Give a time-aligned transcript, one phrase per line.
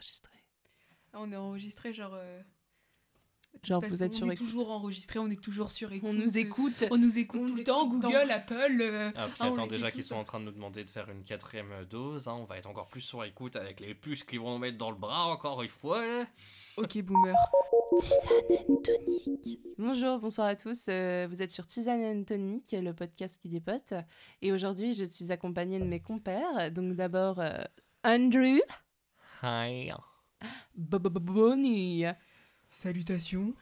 [0.00, 0.32] enregistré.
[1.12, 2.14] Ah, on est enregistré, genre.
[2.14, 2.40] euh,
[3.64, 4.46] Genre, vous êtes sur On est écoute.
[4.46, 6.08] toujours enregistré, on est toujours sur écoute.
[6.08, 6.84] On nous écoute.
[6.90, 8.78] On nous écoute On tout le temps, Google, Apple.
[8.80, 10.90] euh, Ah, puis Ah, on attends, déjà qu'ils sont en train de nous demander de
[10.90, 14.22] faire une quatrième dose, hein, on va être encore plus sur écoute avec les puces
[14.24, 16.00] qu'ils vont nous mettre dans le bras encore une fois.
[16.06, 16.26] là.
[16.76, 17.34] Ok, boomer.
[17.98, 19.58] Tisane and Tonic.
[19.76, 20.86] Bonjour, bonsoir à tous.
[20.88, 23.92] euh, vous êtes sur Tisane and Tonic, le podcast qui dépote.
[24.42, 26.70] Et aujourd'hui, je suis accompagnée de mes compères.
[26.70, 27.50] Donc d'abord, euh,
[28.04, 28.60] Andrew,
[29.42, 29.90] Hi.
[30.74, 32.04] Bo- Bo- Bo- Bonnie
[32.68, 33.54] Salutations.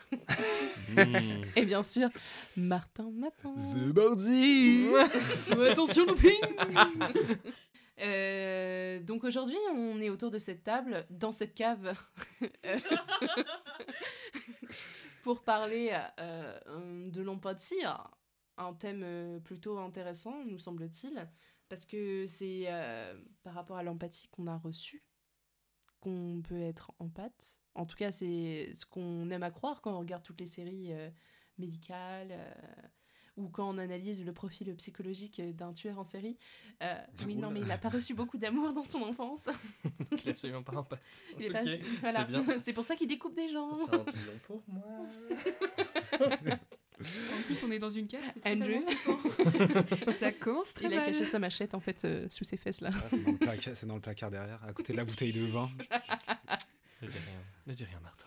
[0.90, 1.42] Hmm.
[1.56, 2.08] et bien sûr,
[2.56, 3.54] Martin Matin.
[3.56, 4.88] C'est parti
[5.70, 6.34] attention, looping
[8.00, 11.96] Euh, donc aujourd'hui, on est autour de cette table, dans cette cave,
[15.24, 17.82] pour parler euh, de l'empathie,
[18.56, 21.28] un thème euh, plutôt intéressant, nous semble-t-il,
[21.68, 25.02] parce que c'est euh, par rapport à l'empathie qu'on a reçu
[26.00, 27.60] qu'on peut être empathe.
[27.74, 30.92] En tout cas, c'est ce qu'on aime à croire quand on regarde toutes les séries
[30.92, 31.08] euh,
[31.58, 32.28] médicales.
[32.32, 32.52] euh,
[33.36, 36.36] ou quand on analyse le profil psychologique d'un tueur en série,
[36.82, 39.46] Euh, oui, non, mais il n'a pas reçu beaucoup d'amour dans son enfance.
[40.10, 40.88] Il est absolument pas.
[41.38, 41.62] Il est pas
[42.00, 42.26] voilà.
[42.28, 42.58] c'est.
[42.64, 43.72] C'est pour ça qu'il découpe des gens.
[43.72, 43.90] Dit
[44.26, 44.82] long pour moi.
[47.00, 48.22] En plus, on est dans une cave.
[48.44, 48.82] Andrew.
[50.18, 52.90] Ça commence très Il a caché sa machette en fait euh, sous ses fesses là.
[52.92, 55.32] Ah, c'est, dans le placard, c'est dans le placard derrière, à côté de la bouteille
[55.32, 55.68] de vin.
[57.02, 58.26] Ne dis rien, ne dis rien, Martin.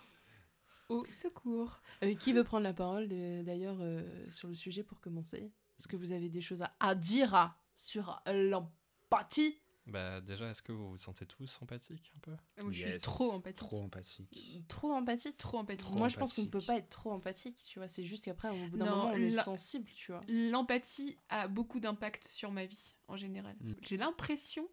[0.90, 1.82] Au secours.
[2.04, 5.52] Euh, qui veut prendre la parole de- d'ailleurs euh, sur le sujet pour commencer?
[5.80, 9.61] Est-ce que vous avez des choses à, à dire à- sur l'empathie?
[9.88, 12.32] Bah, déjà, est-ce que vous vous sentez tous sympathiques un peu?
[12.62, 13.58] Moi, je suis trop empathique.
[13.58, 14.68] Trop empathique.
[14.68, 15.86] Trop empathique Trop empathique.
[15.86, 16.68] Trop Moi je pense qu'on ne peut empathique.
[16.68, 17.88] pas être trop empathique, tu vois.
[17.88, 20.22] C'est juste qu'après au bout d'un moment on est sensible, tu vois.
[20.28, 23.56] L'empathie a beaucoup d'impact sur ma vie en général.
[23.60, 23.74] Mm.
[23.82, 24.68] J'ai l'impression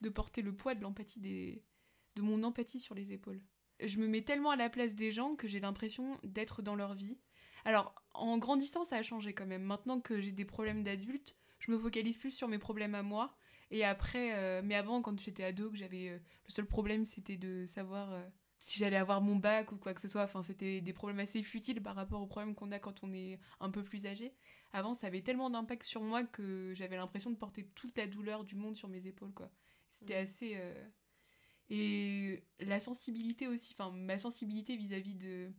[0.00, 1.62] de porter le poids de l'empathie des
[2.16, 3.40] de mon empathie sur les épaules.
[3.80, 6.94] Je me mets tellement à la place des gens que j'ai l'impression d'être dans leur
[6.94, 7.18] vie.
[7.64, 9.62] Alors, en grandissant, ça a changé quand même.
[9.62, 13.36] Maintenant que j'ai des problèmes d'adulte, je me focalise plus sur mes problèmes à moi.
[13.74, 17.36] Et après, euh, mais avant, quand j'étais ado, que j'avais euh, le seul problème, c'était
[17.36, 18.22] de savoir euh,
[18.60, 20.22] si j'allais avoir mon bac ou quoi que ce soit.
[20.22, 23.40] Enfin, c'était des problèmes assez futiles par rapport aux problèmes qu'on a quand on est
[23.58, 24.32] un peu plus âgé.
[24.72, 28.44] Avant, ça avait tellement d'impact sur moi que j'avais l'impression de porter toute la douleur
[28.44, 29.50] du monde sur mes épaules, quoi.
[29.90, 30.22] C'était Mhm.
[30.22, 30.62] assez...
[31.68, 35.50] Et la sensibilité aussi, enfin, ma sensibilité vis-à-vis de...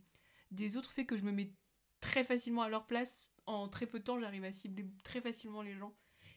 [0.52, 1.52] des autres fait que je me mets
[2.00, 3.28] très facilement à leur place.
[3.44, 5.94] En très peu de temps, j'arrive à cibler très facilement les gens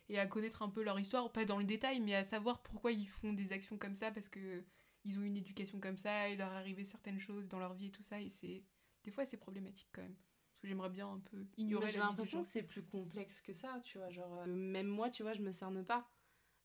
[0.09, 2.91] et à connaître un peu leur histoire, pas dans le détail, mais à savoir pourquoi
[2.91, 4.63] ils font des actions comme ça, parce que
[5.05, 7.87] ils ont une éducation comme ça, il leur est arrivé certaines choses dans leur vie
[7.87, 8.63] et tout ça, et c'est...
[9.05, 10.15] Des fois, c'est problématique quand même.
[10.15, 13.79] Parce que j'aimerais bien un peu ignorer j'ai l'impression que c'est plus complexe que ça,
[13.83, 14.09] tu vois.
[14.09, 16.11] Genre, euh, même moi, tu vois, je me cerne pas.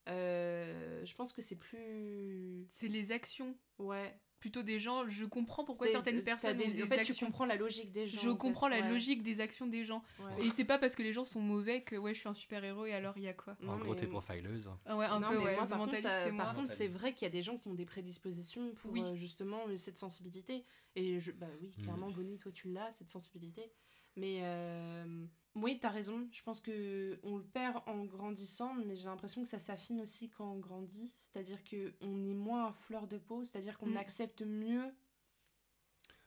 [0.09, 2.67] Euh, je pense que c'est plus.
[2.71, 4.19] C'est les actions Ouais.
[4.45, 5.09] Plutôt des gens.
[5.09, 7.27] Je comprends pourquoi certaines personnes des- ont des En fait, tu actions.
[7.29, 8.19] comprends la logique des gens.
[8.21, 8.37] Je fait.
[8.37, 8.91] comprends la Ouais.
[8.91, 10.03] logique des actions des gens.
[10.21, 10.45] Ouais.
[10.45, 12.85] Et c'est pas parce que les gens sont mauvais que ouais, je suis un super-héros
[12.85, 13.57] et alors il y a quoi?
[13.63, 14.71] Non, En gros, mais- t'es profileuse.
[14.85, 15.57] Ah ouais, un non, peu, mais ouais.
[15.57, 16.45] moi, par contre, ça- c'est moi.
[16.45, 16.99] par contre, c'est Mentaliste.
[17.01, 19.01] vrai qu'il y a des gens qui ont des prédispositions pour Oui.
[19.03, 20.63] euh, justement euh, cette sensibilité.
[20.95, 21.83] Et je, bah oui, Mm.
[21.85, 23.73] clairement, Bonnie, toi, tu l'as, cette sensibilité.
[24.17, 25.25] Mais euh,
[25.57, 26.29] oui, t'as raison.
[26.33, 30.29] Je pense que on le perd en grandissant, mais j'ai l'impression que ça s'affine aussi
[30.31, 31.13] quand on grandit.
[31.19, 33.97] C'est-à-dire que on est moins à fleur de peau, c'est-à-dire qu'on Mm.
[33.99, 34.93] accepte mieux.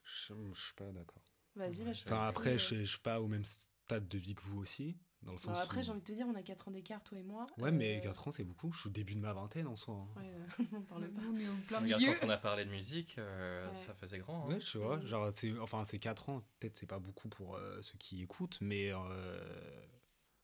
[0.04, 1.22] Je, je suis pas d'accord.
[1.56, 2.58] Vas-y, Ouais, bah, je Enfin, après, euh.
[2.58, 4.96] je, je suis pas au même stade de vie que vous aussi.
[5.28, 6.72] Dans le sens Bah, après, où- j'ai envie de te dire, on a 4 ans
[6.72, 7.46] d'écart, toi et moi.
[7.58, 8.72] Ouais, mais Euh, 4 ans, c'est beaucoup.
[8.72, 9.94] Je suis au début de ma vingtaine en soi.
[9.96, 10.08] hein.
[10.22, 11.22] Ouais, euh, on parle pas.
[11.30, 12.14] On est en plein Regarde, milieu.
[12.18, 13.76] quand on a parlé de musique, euh, Ouais.
[13.76, 14.46] ça faisait grand.
[14.46, 14.54] hein.
[14.54, 15.06] Ouais, tu vois, Mm.
[15.08, 18.58] genre, c'est, enfin, c'est 4 ans, peut-être c'est pas beaucoup pour euh, ceux qui écoutent,
[18.62, 19.86] mais euh,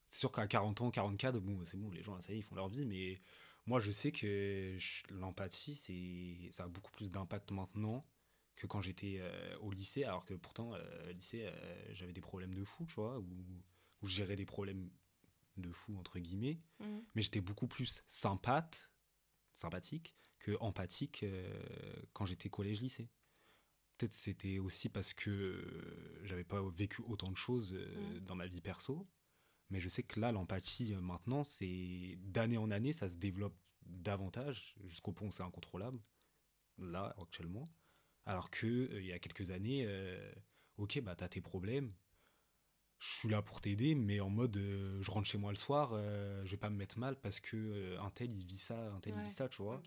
[0.10, 2.44] c'est sûr qu'à 40 ans, 44, bon, c'est bon, les gens, ça y est, ils
[2.44, 3.22] font leur vie, mais
[3.66, 4.78] moi, je sais que
[5.12, 8.06] l'empathie, c'est, ça a beaucoup plus d'impact maintenant
[8.58, 12.20] que quand j'étais euh, au lycée, alors que pourtant, euh, au lycée, euh, j'avais des
[12.22, 13.20] problèmes de fou, tu vois,
[14.04, 14.92] où je gérais des problèmes
[15.58, 17.04] de fou, entre guillemets, Mhm.
[17.16, 18.92] mais j'étais beaucoup plus sympathe,
[19.56, 23.10] sympathique que empathique euh, quand j'étais collège-lycée.
[23.98, 28.26] Peut-être c'était aussi parce que euh, j'avais pas vécu autant de choses euh, Mm.
[28.26, 29.08] dans ma vie perso,
[29.70, 34.76] mais je sais que là, l'empathie, maintenant, c'est d'année en année, ça se développe davantage
[34.86, 36.02] jusqu'au point où c'est incontrôlable,
[36.80, 37.66] là, actuellement.
[38.26, 39.88] Alors que euh, il y a quelques années,
[40.78, 41.94] ok, bah t'as tes problèmes,
[43.04, 45.92] je suis là pour t'aider, mais en mode, euh, je rentre chez moi le soir,
[45.92, 48.94] euh, je vais pas me mettre mal parce que euh, un tel il vit ça,
[48.94, 49.82] un tel il vit ça, tu vois.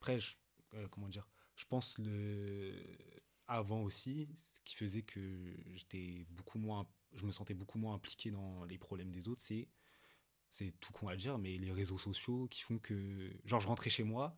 [0.00, 0.36] Après, je,
[0.74, 1.26] euh, comment dire,
[1.56, 2.74] je pense le
[3.48, 8.30] avant aussi, ce qui faisait que j'étais beaucoup moins, je me sentais beaucoup moins impliqué
[8.30, 9.68] dans les problèmes des autres, c'est
[10.50, 13.88] c'est tout con à dire, mais les réseaux sociaux qui font que, genre, je rentrais
[13.88, 14.36] chez moi,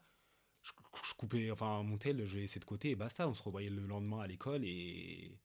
[0.63, 0.71] je,
[1.09, 3.29] je coupais, enfin, mon tel, je laissais de côté et basta.
[3.29, 5.37] On se revoyait le lendemain à l'école et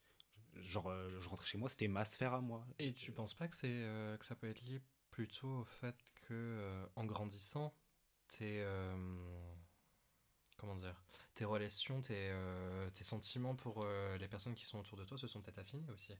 [0.64, 2.66] genre, euh, je rentrais chez moi, c'était ma sphère à moi.
[2.80, 5.96] Et tu penses pas que, c'est, euh, que ça peut être lié plutôt au fait
[6.28, 7.74] que euh, en grandissant,
[8.28, 8.96] tes, euh,
[10.58, 11.04] comment dire,
[11.36, 15.18] tes relations, tes, euh, tes sentiments pour euh, les personnes qui sont autour de toi
[15.18, 16.14] se sont peut-être affinés aussi?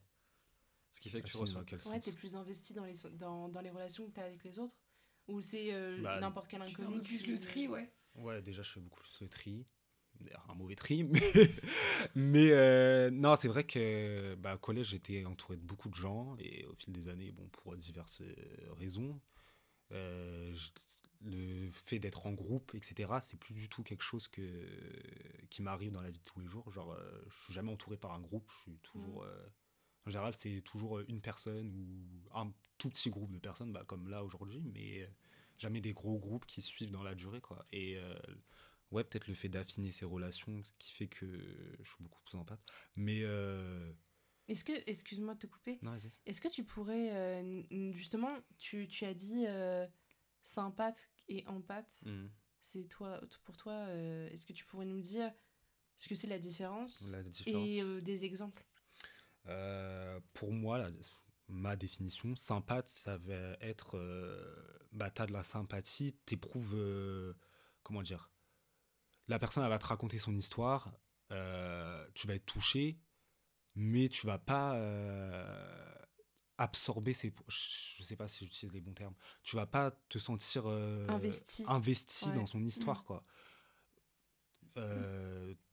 [0.92, 3.60] Ce qui fait que tu Affine quel Ouais, t'es plus investi dans les, dans, dans
[3.60, 4.76] les relations que t'as avec les autres?
[5.28, 7.92] Ou c'est euh, Bah, n'importe quel Tu fais inconnu plus qui- le tri, ouais.
[8.16, 9.66] Ouais, déjà, je fais beaucoup plus le tri.
[10.48, 11.04] Un mauvais tri.
[11.04, 11.20] Mais,
[12.14, 16.36] mais, euh, non, c'est vrai que bah, au collège, j'étais entouré de beaucoup de gens.
[16.38, 19.20] Et au fil des années, bon, pour diverses euh, raisons,
[19.92, 20.54] euh,
[21.22, 24.42] le fait d'être en groupe, etc., c'est plus du tout quelque chose que,
[25.50, 26.70] qui m'arrive dans la vie de tous les jours.
[26.72, 28.50] Genre, euh, je suis jamais entouré par un groupe.
[28.58, 29.22] Je suis toujours.
[29.24, 29.48] euh,
[30.06, 34.08] en général, c'est toujours une personne ou un tout petit groupe de personnes, bah, comme
[34.08, 35.08] là aujourd'hui, mais
[35.58, 37.66] jamais des gros groupes qui suivent dans la durée, quoi.
[37.72, 37.98] Et
[38.90, 41.26] ouais, peut-être le fait d'affiner ces relations, ce qui fait que
[41.82, 42.60] je suis beaucoup plus empathe.
[42.96, 43.92] Mais euh,
[44.48, 46.10] Est-ce que, excuse-moi de te couper, non, vas-y.
[46.26, 49.86] est-ce que tu pourrais, euh, justement, tu, tu as dit euh,
[50.42, 52.26] sympathe et empathe, Mm.
[52.62, 55.32] c'est toi, pour toi, euh, est-ce que tu pourrais nous dire
[55.96, 57.68] ce que c'est la différence La différence.
[57.68, 58.64] et des exemples?
[60.34, 60.86] Pour moi,
[61.48, 63.98] ma définition, sympathe, ça va être.
[64.92, 67.34] Bah, t'as de la sympathie, t'éprouves.
[67.82, 68.30] comment dire
[69.30, 70.92] La personne, elle va te raconter son histoire,
[71.30, 72.98] euh, tu vas être touché,
[73.76, 75.94] mais tu vas pas euh,
[76.58, 77.32] absorber ses.
[77.46, 79.14] Je sais pas si j'utilise les bons termes.
[79.44, 80.64] Tu vas pas te sentir.
[80.66, 81.64] euh, Investi.
[81.68, 82.34] investi Ouais.
[82.34, 83.04] dans son histoire, Mm.
[83.04, 83.22] quoi.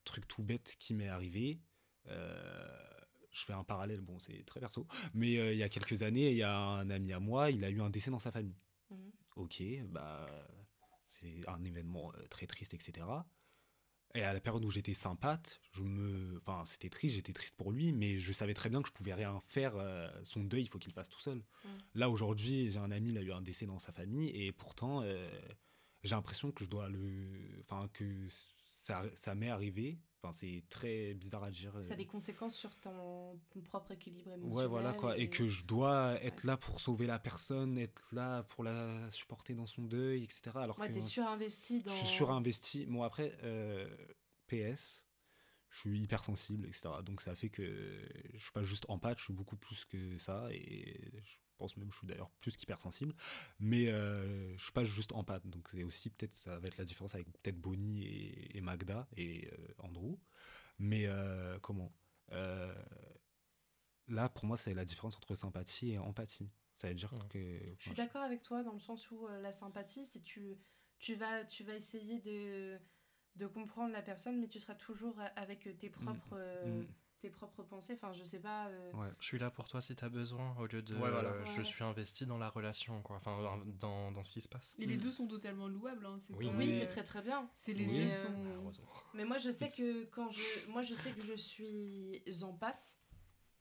[0.04, 1.60] Truc tout bête qui m'est arrivé.
[2.06, 4.88] je fais un parallèle, bon, c'est très perso.
[5.16, 7.70] Mais il y a quelques années, il y a un ami à moi, il a
[7.70, 8.56] eu un décès dans sa famille.
[8.92, 9.12] Mhm.
[9.36, 10.28] Ok, bah,
[11.10, 13.06] c'est un événement très triste, etc.
[14.18, 17.72] Et à la période où j'étais sympathe, je me, enfin, c'était triste, j'étais triste pour
[17.72, 19.76] lui, mais je savais très bien que je pouvais rien faire.
[19.76, 21.38] euh, son deuil, il faut qu'il le fasse tout seul.
[21.38, 21.70] Mm.
[21.94, 25.04] Là aujourd'hui, j'ai un ami, il a eu un décès dans sa famille, et pourtant,
[25.04, 25.30] euh,
[26.04, 28.28] j'ai l'impression que je dois le, enfin, que
[28.72, 30.00] ça, ça m'est arrivé.
[30.22, 31.72] Enfin, c'est très bizarre à dire.
[31.84, 34.58] Ça a euh, des conséquences sur ton, ton propre équilibre émotionnel.
[34.58, 35.18] Ouais, voilà quoi.
[35.18, 39.54] Et que je dois être là pour sauver la personne, être là pour la supporter
[39.54, 40.52] dans son deuil, etc.
[40.56, 41.92] Alors Ouais, t'es surinvesti dans...
[41.92, 42.86] je suis surinvesti.
[42.88, 43.88] Bon, après, euh,
[44.48, 45.06] PS,
[45.70, 46.90] je suis hypersensible, etc.
[47.04, 50.48] Donc ça fait que je suis pas juste empathe, je suis beaucoup plus que ça.
[50.52, 53.14] Et je pense même que je suis d'ailleurs plus qu'hypersensible.
[53.60, 55.46] Mais euh, je suis pas juste empathe.
[55.48, 59.08] Donc c'est aussi peut-être, ça va être la différence avec peut-être Bonnie et, et Magda
[59.18, 60.16] et euh, Andrew.
[60.80, 61.92] Mais euh, comment
[62.32, 62.74] Euh,
[64.10, 66.50] Là, pour moi, c'est la différence entre sympathie et empathie.
[66.76, 67.28] Ça veut dire Ouais.
[67.30, 67.60] que.
[67.80, 70.58] Je suis d'accord avec toi dans le sens où euh, la sympathie, c'est tu,
[71.00, 72.80] tu, vas, tu vas essayer de,
[73.36, 76.88] de comprendre la personne, mais tu seras toujours avec tes propres, euh, Mm.
[77.20, 77.94] Tes propres pensées.
[77.94, 78.68] Enfin, je sais pas.
[78.68, 79.10] euh, Ouais.
[79.20, 81.30] Je suis là pour toi si t'as besoin, au lieu de Ouais, voilà.
[81.30, 83.16] euh, je suis investi dans la relation, quoi.
[83.18, 84.76] Enfin, dans, dans, ce qui se passe.
[84.80, 85.02] Et les Mm.
[85.02, 86.06] deux sont totalement louables.
[86.06, 86.50] Hein, c'est Oui.
[86.56, 87.50] Oui, c'est très très bien.
[87.56, 88.34] C'est les Mais, deux sont.
[88.56, 88.88] Heureusement.
[89.14, 92.98] Mais moi, je sais que quand je, moi, je sais que je suis empathe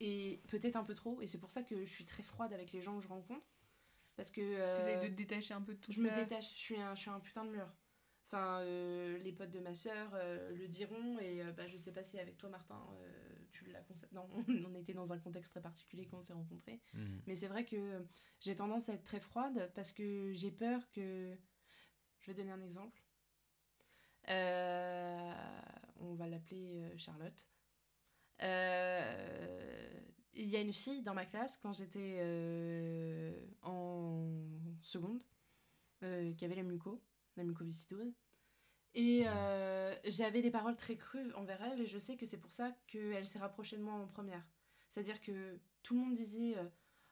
[0.01, 2.73] et peut-être un peu trop, et c'est pour ça que je suis très froide avec
[2.73, 3.47] les gens que je rencontre,
[4.17, 6.11] parce que euh, T'essayes de te détacher un peu de tout je ça.
[6.11, 6.53] me détache.
[6.55, 7.67] Je suis un, je suis un putain de mur.
[8.29, 11.93] Enfin, euh, les potes de ma sœur euh, le diront, et euh, bah, je sais
[11.93, 13.83] pas si avec toi, Martin, euh, tu l'as.
[14.13, 14.29] Non,
[14.69, 16.81] on était dans un contexte très particulier quand on s'est rencontrés.
[16.95, 17.19] Mm.
[17.27, 18.05] Mais c'est vrai que
[18.41, 21.37] j'ai tendance à être très froide parce que j'ai peur que.
[22.21, 23.01] Je vais donner un exemple.
[24.29, 25.33] Euh,
[26.01, 27.49] on va l'appeler euh, Charlotte.
[28.43, 30.01] Euh,
[30.35, 34.29] Il y a une fille dans ma classe quand j'étais euh, en
[34.83, 35.23] seconde
[36.37, 37.03] qui avait la muco,
[37.37, 38.15] la mucoviscidose.
[38.97, 42.51] Et euh, j'avais des paroles très crues envers elle et je sais que c'est pour
[42.51, 44.43] ça qu'elle s'est rapprochée de moi en première.
[44.89, 46.65] C'est-à-dire que tout le monde disait euh,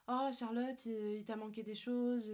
[0.08, 2.32] Oh Charlotte, euh, il t'a manqué des choses.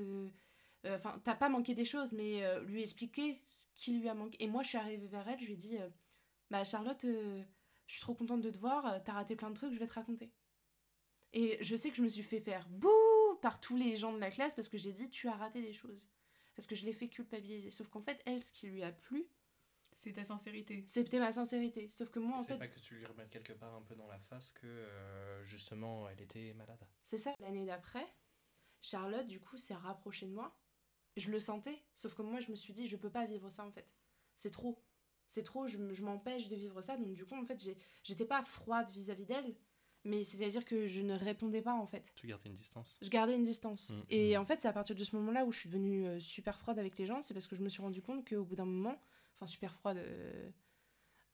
[0.87, 4.43] Enfin, t'as pas manqué des choses, mais lui expliquer ce qui lui a manqué.
[4.43, 5.77] Et moi, je suis arrivée vers elle, je lui ai dit
[6.51, 7.45] Bah Charlotte, je
[7.93, 10.31] suis trop contente de te voir, t'as raté plein de trucs, je vais te raconter.
[11.33, 12.89] Et je sais que je me suis fait faire bouh
[13.43, 15.73] par tous les gens de la classe parce que j'ai dit Tu as raté des
[15.73, 16.09] choses.
[16.55, 17.71] Parce que je l'ai fait culpabiliser.
[17.71, 19.27] Sauf qu'en fait, elle, ce qui lui a plu,
[20.03, 20.83] C'est ta sincérité.
[20.87, 21.89] c'était ma sincérité.
[21.91, 23.95] Sauf que moi, en c'est fait, pas que tu lui remettes quelque part un peu
[23.95, 26.83] dans la face que euh, justement elle était malade.
[27.05, 27.35] C'est ça.
[27.39, 28.07] L'année d'après,
[28.81, 30.57] Charlotte, du coup, s'est rapprochée de moi.
[31.17, 33.65] Je le sentais, sauf que moi, je me suis dit, je peux pas vivre ça,
[33.65, 33.87] en fait.
[34.37, 34.83] C'est trop.
[35.27, 36.97] C'est trop, je, je m'empêche de vivre ça.
[36.97, 39.55] Donc, du coup, en fait, j'ai- j'étais pas froide vis-à-vis d'elle,
[40.05, 42.11] mais c'est-à-dire que je ne répondais pas, en fait.
[42.15, 42.99] Tu gardais une distance.
[43.03, 43.91] Je gardais une distance.
[43.91, 44.41] Mm, Et mm.
[44.41, 46.79] en fait, c'est à partir de ce moment-là où je suis devenue euh, super froide
[46.79, 48.99] avec les gens, c'est parce que je me suis rendu compte qu'au bout d'un moment,
[49.41, 49.97] Enfin, super froide.
[49.99, 50.51] euh,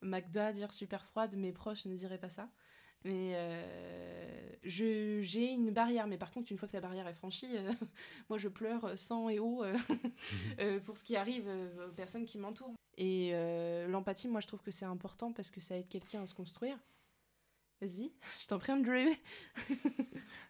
[0.01, 2.49] Magda, dire super froide, mes proches ne diraient pas ça.
[3.03, 6.07] Mais euh, je- j'ai une barrière.
[6.07, 7.71] Mais par contre, une fois que la barrière est franchie, euh,
[8.29, 9.77] moi je pleure sang et eau euh,
[10.59, 12.73] euh, pour ce qui arrive aux personnes qui m'entourent.
[12.99, 13.31] Et
[13.87, 16.79] l'empathie, moi je trouve que c'est important parce que ça aide quelqu'un à se construire.
[17.79, 18.11] Vas-y,
[18.41, 19.11] je t'en prie, Andrew.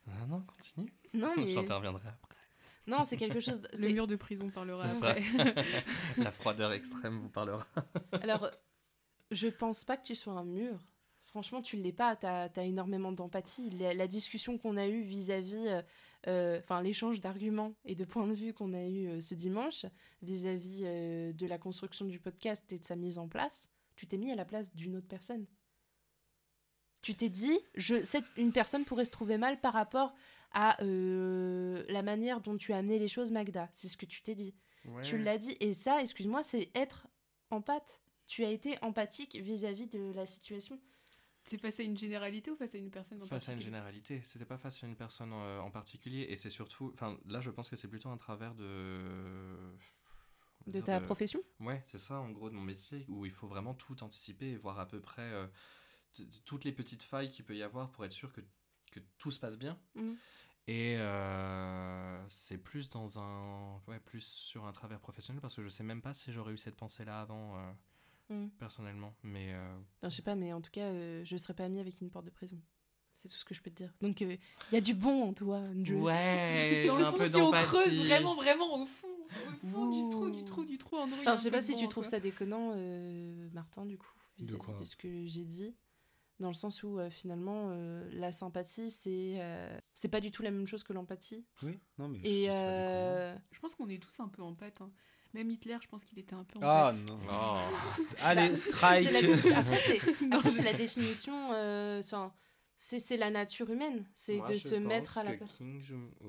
[0.07, 0.93] Ah non, continue.
[1.13, 1.51] Non, mais.
[1.51, 2.36] J'interviendrai après.
[2.87, 3.61] Non, c'est quelque chose.
[3.61, 5.09] de- Le mur de prison parlera C'est ça.
[5.09, 5.55] après.
[6.17, 7.67] La froideur extrême vous parlera.
[8.21, 8.49] Alors,
[9.31, 10.79] je pense pas que tu sois un mur.
[11.25, 12.15] Franchement, tu l'es pas.
[12.15, 13.69] T'as as énormément d'empathie.
[13.71, 15.81] La, la discussion qu'on a eue vis-à-vis, euh,
[16.27, 19.85] euh, enfin l'échange d'arguments et de points de vue qu'on a eu euh, ce dimanche
[20.21, 24.17] vis-à-vis euh, de la construction du podcast et de sa mise en place, tu t'es
[24.17, 25.45] mis à la place d'une autre personne.
[27.01, 30.13] Tu t'es dit, je, cette, une personne pourrait se trouver mal par rapport
[30.59, 33.69] à euh, la manière dont tu as amené les choses, Magda.
[33.73, 34.55] C'est ce que tu t'es dit.
[35.03, 35.55] Tu l'as dit.
[35.59, 37.07] Et ça, excuse-moi, c'est être
[37.51, 38.01] empathe.
[38.25, 40.79] Tu as été empathique vis-à-vis de la situation.
[41.45, 43.65] C'est face à une généralité ou face à une personne en Face à une particulier?
[43.65, 47.39] généralité, c'était pas face à une personne euh, en particulier, et c'est surtout, enfin là
[47.39, 49.55] je pense que c'est plutôt un travers de.
[50.65, 51.39] De ta profession?
[51.61, 54.57] Ouais, c'est ça en gros de mon métier, où il faut vraiment tout anticiper et
[54.57, 55.47] voir à peu près euh,
[56.45, 58.41] toutes les petites failles qu'il peut y avoir pour être sûr que,
[58.91, 59.79] que tout se passe bien.
[59.95, 60.17] Mhm.
[60.69, 63.81] Et euh, c'est plus dans un.
[63.87, 66.57] Ouais, plus sur un travers professionnel, parce que je sais même pas si j'aurais eu
[66.57, 67.71] cette pensée-là avant, euh,
[68.29, 68.49] Mhm.
[68.59, 69.13] personnellement.
[69.23, 69.53] Mais.
[69.53, 72.01] euh, Enfin, je sais pas, mais en tout cas, euh, je serais pas amie avec
[72.01, 72.59] une porte de prison.
[73.15, 73.93] C'est tout ce que je peux te dire.
[74.01, 74.37] Donc, il
[74.71, 76.03] y a du bon en toi, Andrew.
[76.03, 79.07] Ouais, Dans le un fond, peu si on creuse vraiment, vraiment au fond,
[79.47, 81.71] au fond du trou, du trou, du trou, a Enfin, un je sais pas si
[81.71, 82.11] bon tu en trouves toi.
[82.11, 85.73] ça déconnant, euh, Martin, du coup, vis-à-vis de, ce que j'ai dit.
[86.39, 90.43] Dans le sens où, euh, finalement, euh, la sympathie, c'est euh, c'est pas du tout
[90.43, 91.43] la même chose que l'empathie.
[91.63, 94.81] Oui, non, mais je- Et euh, Je pense qu'on est tous un peu empathes.
[94.81, 94.91] hein.
[95.33, 97.09] Même Hitler, je pense qu'il était un peu Ah empathe.
[97.09, 97.19] non.
[97.29, 97.57] Oh.
[98.21, 101.51] Allez, Bah, strike c'est la- après, c'est Non, la définition.
[101.53, 102.31] euh, enfin,
[102.77, 104.05] c'est c'est la nature humaine.
[104.13, 105.49] C'est de se mettre à la place.
[105.57, 105.81] King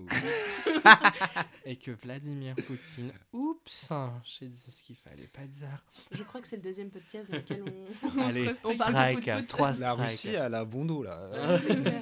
[1.64, 3.90] et que Vladimir Poutine, oups,
[4.24, 5.84] j'ai dit ce qu'il fallait pas dire.
[6.10, 8.06] Je crois que c'est le deuxième podcast dans lequel on.
[8.06, 8.60] On se Allez, respecte.
[8.64, 9.92] on parle beaucoup de strike, La.
[9.92, 11.58] Russie, elle a bon dos, là.
[11.58, 12.00] C'est clair.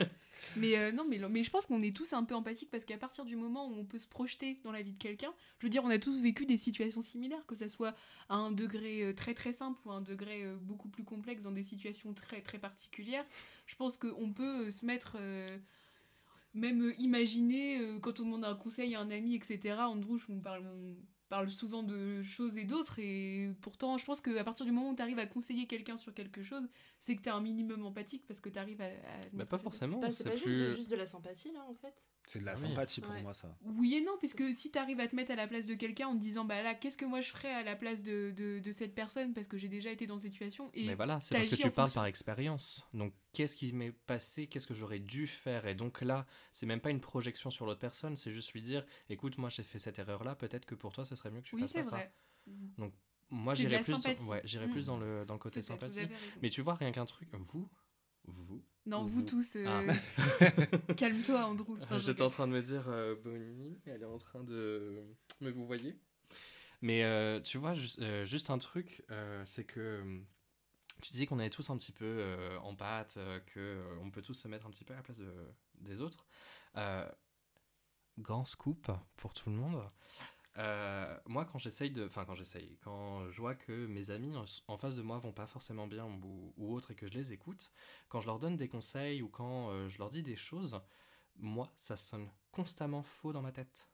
[0.56, 2.96] Mais euh, non, mais, mais je pense qu'on est tous un peu empathiques parce qu'à
[2.96, 5.70] partir du moment où on peut se projeter dans la vie de quelqu'un, je veux
[5.70, 7.94] dire, on a tous vécu des situations similaires, que ça soit
[8.28, 11.42] à un degré euh, très très simple ou à un degré euh, beaucoup plus complexe
[11.42, 13.24] dans des situations très très particulières.
[13.66, 15.16] Je pense qu'on peut euh, se mettre,
[16.54, 19.76] même imaginer, quand on demande un conseil à un ami, etc.
[19.80, 20.96] Andrew, on parle, on
[21.28, 24.96] parle souvent de choses et d'autres, et pourtant, je pense qu'à partir du moment où
[24.96, 26.68] tu arrives à conseiller quelqu'un sur quelque chose,
[27.00, 28.86] c'est que tu es un minimum empathique parce que tu arrives à.
[28.86, 28.90] à
[29.32, 30.68] Bah, pas forcément, Bah, c'est pas juste, plus...
[30.68, 32.08] juste de la sympathie là en fait.
[32.26, 32.60] C'est de la oui.
[32.60, 33.22] sympathie pour Ouais.
[33.22, 33.56] moi, ça.
[33.62, 36.08] Oui et non, puisque si tu arrives à te mettre à la place de quelqu'un
[36.08, 38.58] en te disant, bah là, qu'est-ce que moi je ferais à la place de, de,
[38.58, 41.36] de cette personne parce que j'ai déjà été dans cette situation et Mais voilà, c'est
[41.36, 42.00] parce que tu parles fonction.
[42.00, 42.88] par expérience.
[42.92, 44.48] Donc, qu'est-ce qui m'est passé?
[44.48, 45.66] Qu'est-ce que j'aurais dû faire?
[45.68, 48.84] Et donc là, c'est même pas une projection sur l'autre personne, c'est juste lui dire
[49.08, 51.54] écoute, moi j'ai fait cette erreur-là, peut-être que pour toi, ce serait mieux que tu
[51.54, 51.96] Oui, fasses c'est pas ça.
[51.96, 52.12] vrai.
[53.30, 54.26] Moi, j'irais plus, dans...
[54.28, 54.42] ouais,
[54.72, 56.08] plus dans le, dans le côté sympathie.
[56.42, 57.68] Mais tu vois, rien qu'un truc, vous,
[58.24, 59.82] vous, Non, vous, vous- tous, euh, Ah.
[60.96, 61.76] calme-toi, Andrew.
[61.82, 65.02] Enfin, je J'étais en train de me dire, euh, Bonnie, elle est en train de
[65.40, 65.96] me vous voyez.
[66.82, 69.04] Mais euh, tu vois, ju- juste un truc,
[69.44, 70.20] c'est que
[71.02, 72.24] tu disais qu'on est tous un petit peu
[72.62, 73.14] en pâte,
[73.46, 75.50] que euh, on peut tous se mettre un petit peu à la place de-
[75.80, 76.26] des autres.
[78.18, 79.82] Grand scoop pour tout le monde.
[80.58, 82.06] Euh, moi, quand j'essaye de.
[82.06, 85.32] Enfin, quand j'essaye, quand je vois que mes amis en, en face de moi vont
[85.32, 87.72] pas forcément bien ou, ou autre et que je les écoute,
[88.08, 90.80] quand je leur donne des conseils ou quand euh, je leur dis des choses,
[91.36, 93.88] moi, ça sonne constamment faux dans ma tête.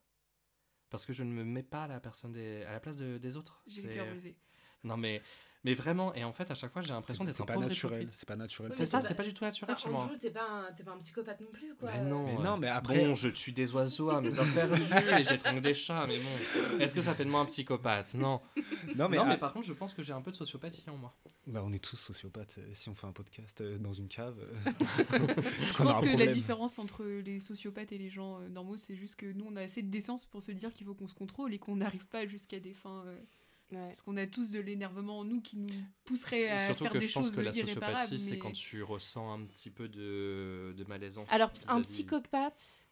[0.89, 3.19] Parce que je ne me mets pas à la, personne des, à la place de-
[3.19, 3.63] des autres.
[3.67, 4.37] J'ai le cœur brisé.
[4.85, 5.23] Non, mais,
[5.65, 8.09] mais vraiment, et en fait, à chaque fois, j'ai l'impression d'être un pas naturel.
[8.11, 8.73] C'est pas naturel.
[8.75, 10.11] C'est ça, c'est c'est pas- du tout naturel chez moi.
[10.21, 11.91] T'es pas, un- t'es pas un psychopathe non plus quoi.
[11.93, 14.47] Mais non, Mais euh, non, mais après- Bon, je tue des oiseaux à mes heures
[14.55, 14.83] perdues
[15.21, 16.79] et j'étrangle des chats, mais bon.
[16.81, 18.15] Est-ce que ça fait de moi un psychopathe?
[18.15, 18.41] Non.
[18.97, 20.97] Non, mais, non, mais par contre, je pense que j'ai un peu de sociopathie en
[20.97, 21.15] moi.
[21.47, 22.57] bah, on est tous sociopathes.
[22.59, 24.71] euh, Si on fait un podcast euh, dans une cave, euh,
[25.63, 29.27] Je pense que la différence entre les sociopathes et les gens normaux, c'est juste que
[29.33, 31.59] nous, on a assez de décence pour se dire qu'il faut qu'on se contrôle et
[31.59, 33.05] qu'on n'arrive pas jusqu'à des fins.
[33.73, 33.89] Euh, Ouais.
[33.91, 35.69] Parce qu'on a tous de l'énervement en nous qui nous
[36.05, 38.83] pousserait à Surtout faire que des je pense choses que la sociopathie, c'est quand tu
[38.83, 41.29] ressens un petit peu de, de malaisance.
[41.33, 42.87] Alors un psychopathe,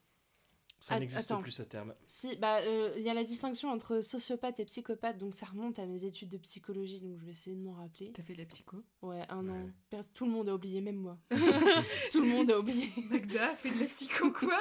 [0.78, 1.94] Ça Att- n'existe plus ce terme.
[2.06, 5.78] si bah euh, il y a la distinction entre sociopathe et psychopathe, donc ça remonte
[5.78, 8.12] à mes études de psychologie, donc je vais essayer de m'en rappeler.
[8.14, 9.70] T'as fait de la psycho Ouais, un an.
[9.92, 10.00] Ouais.
[10.14, 11.18] Tout le monde a oublié, même moi.
[12.12, 12.88] Tout le monde a oublié.
[13.10, 14.58] Magda a fait de la psycho quoi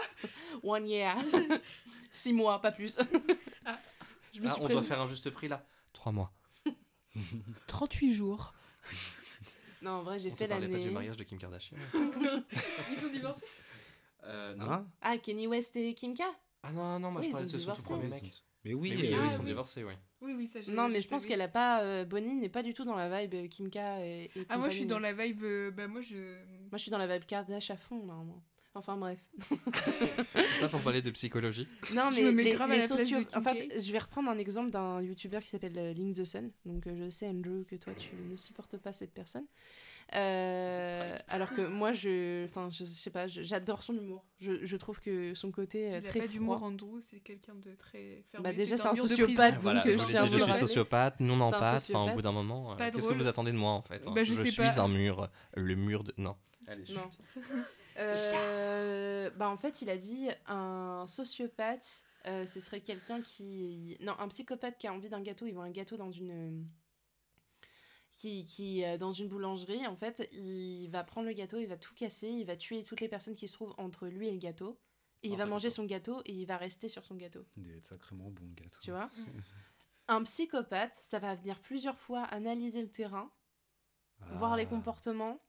[0.64, 1.16] One year.
[2.12, 3.00] Six mois, pas plus.
[3.66, 3.80] Ah.
[4.34, 5.66] Je me Ah, suis on doit faire un juste prix là.
[5.94, 6.32] Trois mois.
[7.68, 8.54] 38 jours.
[9.82, 10.94] Non, en vrai, j'ai On te fait parlait pas du l'année.
[10.94, 11.78] mariage de Kim Kardashian
[12.92, 13.46] Ils sont divorcés
[14.26, 14.70] Euh, non.
[14.70, 14.88] Hein?
[15.02, 16.22] Ah, Kenny West et Kim K?
[16.64, 17.94] Ah non, non, moi Oui, je ils parlais de ont ce son tout divorcé.
[17.94, 18.34] premier Oui, mec.
[18.66, 19.46] Mais oui, Mais oui, euh, eux, Ah ils sont oui.
[19.46, 19.94] divorcés, oui.
[20.22, 21.82] Oui, oui, ça j'ai- Non, mais je pense qu'elle a pas.
[21.82, 24.58] euh, Bonnie n'est pas du tout dans la vibe euh, Kim K et, et Ah,
[24.58, 24.86] moi je suis compagnie.
[24.88, 25.44] dans la vibe.
[25.44, 26.16] euh, bah, moi je.
[26.16, 28.44] Moi, je suis dans la vibe Kardashian à fond, normalement.
[28.80, 29.20] Enfin, bref.
[29.50, 31.68] Tout ça pour parler de psychologie.
[31.94, 34.00] Non, Je mais me mets les, grave à les la place En fait, je vais
[34.00, 36.50] reprendre un exemple d'un youtubeur qui s'appelle euh, Link the Sun.
[36.66, 39.46] Donc, euh, je sais, Andrew, que toi, tu ne supportes pas cette personne.
[40.16, 42.46] Euh, alors que moi, je...
[42.46, 44.26] Enfin, je sais pas, je- j'adore son humour.
[44.40, 46.64] Je, je trouve que son côté euh, Il a très pas d'humour.
[46.64, 48.44] Andrew, c'est quelqu'un de très fermé.
[48.50, 51.40] Bah, déjà, c'est un sociopathe, donc, Voilà, euh, je, je tiens je suis sociopathe, non
[51.42, 51.84] empathe.
[51.94, 54.12] Enfin, au bout d'un moment, euh, qu'est-ce que vous attendez de moi en fait hein
[54.16, 54.80] Bah, je Je sais suis pas.
[54.82, 56.14] un mur, le mur de.
[56.18, 56.36] Non.
[56.68, 56.96] Allez, chut.
[56.96, 57.04] Non.
[58.00, 63.98] Euh, bah en fait, il a dit un sociopathe, euh, ce serait quelqu'un qui...
[64.02, 66.68] Non, un psychopathe qui a envie d'un gâteau, il voit un gâteau dans une...
[68.16, 71.78] Qui, qui euh, dans une boulangerie, en fait, il va prendre le gâteau, il va
[71.78, 74.40] tout casser, il va tuer toutes les personnes qui se trouvent entre lui et le
[74.40, 74.78] gâteau,
[75.24, 77.64] et il Oh, va manger son gâteau et il va rester sur son gâteau, Il
[77.64, 78.80] devait être sacrément bon, le gâteau.
[78.82, 79.10] tu vois
[80.10, 83.32] Un psychopathe, ça va venir plusieurs fois analyser le terrain,
[84.34, 85.40] voir les Ah, comportements,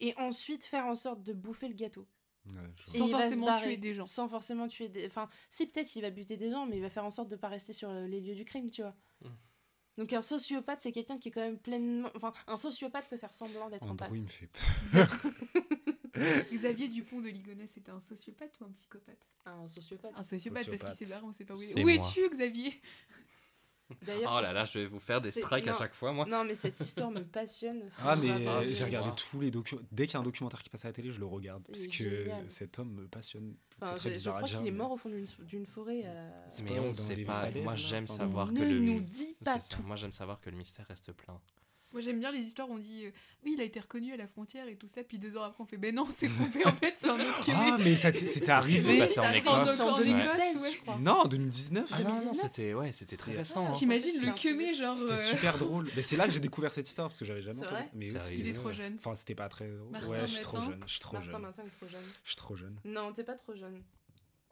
[0.00, 2.06] et ensuite faire en sorte de bouffer le gâteau.
[2.46, 2.52] ouais,
[2.86, 4.06] je Et Sans il va se forcément barrer, tuer des gens.
[4.06, 5.06] Sans forcément tuer des.
[5.06, 7.36] Enfin, si, peut-être qu'il va buter des gens, mais il va faire en sorte de
[7.36, 8.96] pas rester sur les lieux du crime, tu vois.
[9.22, 9.28] Mm.
[9.98, 12.10] Donc, un sociopathe, c'est quelqu'un qui est quand même pleinement.
[12.14, 13.86] Enfin, un sociopathe peut faire semblant d'être.
[13.86, 14.48] Andrew, il me fait
[14.92, 15.08] peur.
[16.52, 19.26] Xavier Dupont de Ligonnès, c'était un sociopathe ou un psychopathe?
[19.46, 20.12] Un sociopathe.
[20.16, 21.84] Un sociopathe, parce qu'il s'est barré, on sait pas où il est.
[21.84, 22.80] Où es-tu, Xavier?
[24.02, 26.26] D'ailleurs, Oh là là, je vais vous faire des strikes à chaque fois, moi.
[26.26, 27.82] non, mais cette histoire me passionne.
[27.90, 29.14] si Ah, mais j'ai regardé Wow.
[29.16, 29.82] tous les documents.
[29.92, 31.62] Dès qu'il y a un documentaire qui passe à la télé, je le regarde.
[31.66, 32.46] Parce que génial.
[32.50, 33.54] cet homme me passionne.
[33.82, 36.02] Enfin, c'est très je, bizarre crois qu'il est mais- mort au fond d'une d'une forêt.
[36.04, 36.30] euh,
[36.64, 37.50] Mais on ne sait pas.
[37.62, 38.80] Moi, j'aime savoir que ne le.
[38.80, 39.06] nous
[39.44, 39.82] pas tout.
[39.84, 41.40] Moi, j'aime savoir que le mystère reste plein.
[41.92, 43.10] Moi j'aime bien les histoires où on dit euh,
[43.44, 45.62] oui il a été reconnu à la frontière et tout ça puis deux ans après
[45.62, 47.74] on fait ben non c'est trompé en fait c'est un autre Ah, Québec.
[47.84, 48.98] mais ça t- c'était arrivé.
[48.98, 49.80] passé en Écosse.
[49.80, 50.70] En en 2016, Écosse, ouais.
[50.72, 50.98] je crois.
[50.98, 51.86] Non, en 2019.
[51.92, 52.42] Ah non, non, 2019?
[52.42, 53.66] c'était ouais, c'était très récent.
[53.66, 53.70] hein.
[53.72, 55.88] T'imagines le quemé genre C'était euh, super drôle.
[55.96, 58.12] Mais c'est là que j'ai découvert cette histoire parce que j'avais jamais vrai Mais C'est
[58.12, 58.96] oui, il est c'était- trop jeune.
[58.98, 59.90] Enfin, c'était pas très drôle.
[59.90, 60.80] Martin ouais, je suis trop jeune.
[60.86, 61.42] Je suis trop Martin jeune.
[61.42, 62.04] Martin est trop jeune.
[62.24, 62.76] Je suis trop jeune.
[62.84, 63.82] Non, t'es pas trop jeune.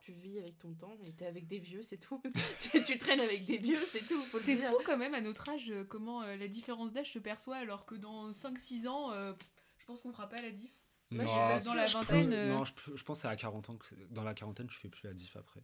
[0.08, 2.22] Tu vis avec ton temps et t'es avec des vieux, c'est tout.
[2.86, 4.24] tu traînes avec des vieux, c'est tout.
[4.42, 7.56] C'est fou quand même à notre âge euh, comment euh, la différence d'âge se perçoit
[7.56, 9.34] alors que dans 5-6 ans euh,
[9.76, 10.72] je pense qu'on fera pas la diff.
[11.10, 12.48] Moi, je Non, suis pas je- dans la je pense- vingtaine, euh.
[12.54, 14.78] Non, je, je pense que c'est à 40 ans que c'est- dans la quarantaine, je
[14.78, 15.60] fais plus la diff après.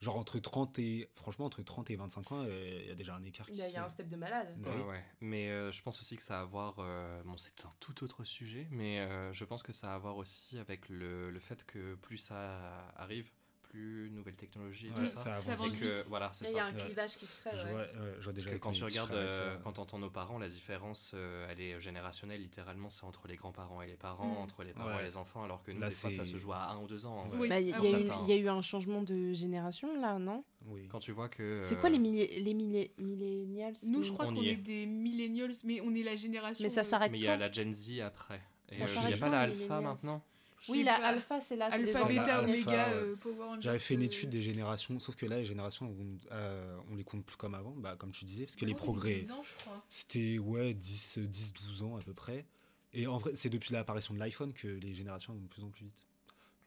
[0.00, 3.14] Genre entre 30 et franchement entre 30 et 25 ans, euh, il y a déjà
[3.14, 4.52] un écart qui Il y a, y un step de malade.
[4.58, 4.82] Bah Ouais, oui.
[4.88, 5.04] ouais.
[5.20, 6.76] Mais euh, je pense aussi que ça a à voir.
[6.78, 9.98] euh, bon, c'est un tout autre sujet, mais euh, je pense que ça a à
[9.98, 13.30] voir aussi avec le, le fait que plus ça arrive,
[13.72, 15.40] plus nouvelles technologies et Ouais, tout ça.
[15.40, 16.78] ça avance et que voilà, c'est il y a un Ouais.
[16.84, 17.50] clivage qui se crée.
[17.56, 17.70] Je ouais.
[17.70, 17.86] vois, ouais,
[18.18, 21.46] je vois Parce que quand tu regardes, euh, quand t'entends nos parents, la différence, euh,
[21.50, 24.36] elle est générationnelle, littéralement, c'est entre les grands-parents et les parents, Mm.
[24.42, 25.00] entre les parents Ouais.
[25.00, 26.86] et les enfants, alors que nous, Là, des fois, ça se joue à un ou
[26.86, 27.26] deux ans.
[27.32, 27.48] Oui.
[27.48, 28.22] Bah, Il y, a eu- certains.
[28.24, 30.44] il y a eu un changement de génération là, non?
[30.66, 30.86] Oui.
[30.90, 31.62] Quand tu vois que.
[31.64, 34.56] C'est quoi euh, les, les millennials Nous je crois On qu'on est.
[34.56, 37.36] des millennials mais on est la génération Mais ça euh, s'arrête Mais il y a
[37.36, 38.40] la Gen Z après.
[38.70, 40.22] Et euh, il n'y a pas la alpha maintenant?
[40.68, 41.06] Oui, la pas.
[41.08, 42.94] alpha, c'est là, Alpha, bêta, Alpha, oméga, ouais.
[42.94, 43.62] euh, Power Rangers.
[43.62, 46.94] J'avais fait une euh, étude des générations, sauf que là, les générations, on, euh, on
[46.94, 49.32] les compte plus comme avant, bah, comme tu disais, parce que les non, progrès, 10
[49.32, 49.84] ans, je crois.
[49.88, 52.46] c'était ouais, 10, 10, 12 ans à peu près.
[52.92, 55.70] Et en vrai, c'est depuis l'apparition de l'iPhone que les générations vont de plus en
[55.70, 56.06] plus vite.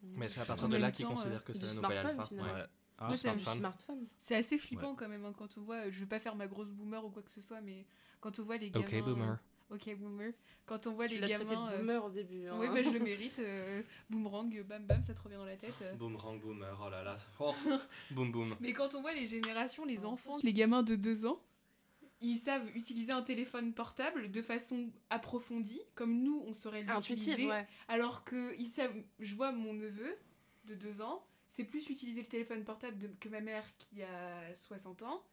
[0.01, 2.29] Mais c'est à partir de là qu'ils considèrent euh, que c'est la nouvelle alpha.
[2.97, 3.59] Ah, Moi, c'est un Du smartphone.
[3.59, 4.07] smartphone.
[4.17, 6.69] C'est assez flippant quand même hein, quand on voit, je vais pas faire ma grosse
[6.69, 7.85] boomer ou quoi que ce soit, mais
[8.21, 8.85] quand on voit les gamins.
[8.85, 9.37] Ok, boomer.
[9.71, 10.33] Ok, boomer.
[10.65, 11.69] Quand on voit Tu les l'as traité gamins.
[11.69, 12.47] de euh, boomer au début.
[12.47, 12.55] hein.
[12.59, 13.39] Oui, bah, je le mérite.
[13.39, 15.73] euh, boomerang, bam bam, ça te revient dans la tête.
[15.81, 15.93] euh.
[15.93, 17.17] Boomerang, boomer, oh là là.
[17.39, 17.53] Oh,
[18.11, 18.55] boum boum.
[18.59, 21.41] Mais quand on voit les générations, les Oh, enfants, les gamins de 2 ans,
[22.21, 27.31] ils savent utiliser un téléphone portable de façon approfondie, comme nous, on saurait l'utiliser.
[27.33, 27.67] Intuitive, ouais.
[27.87, 30.15] Alors que ils savent, je vois mon neveu
[30.65, 34.55] de 2 ans, c'est plus utiliser le téléphone portable de- que ma mère qui a
[34.55, 35.23] 60 ans,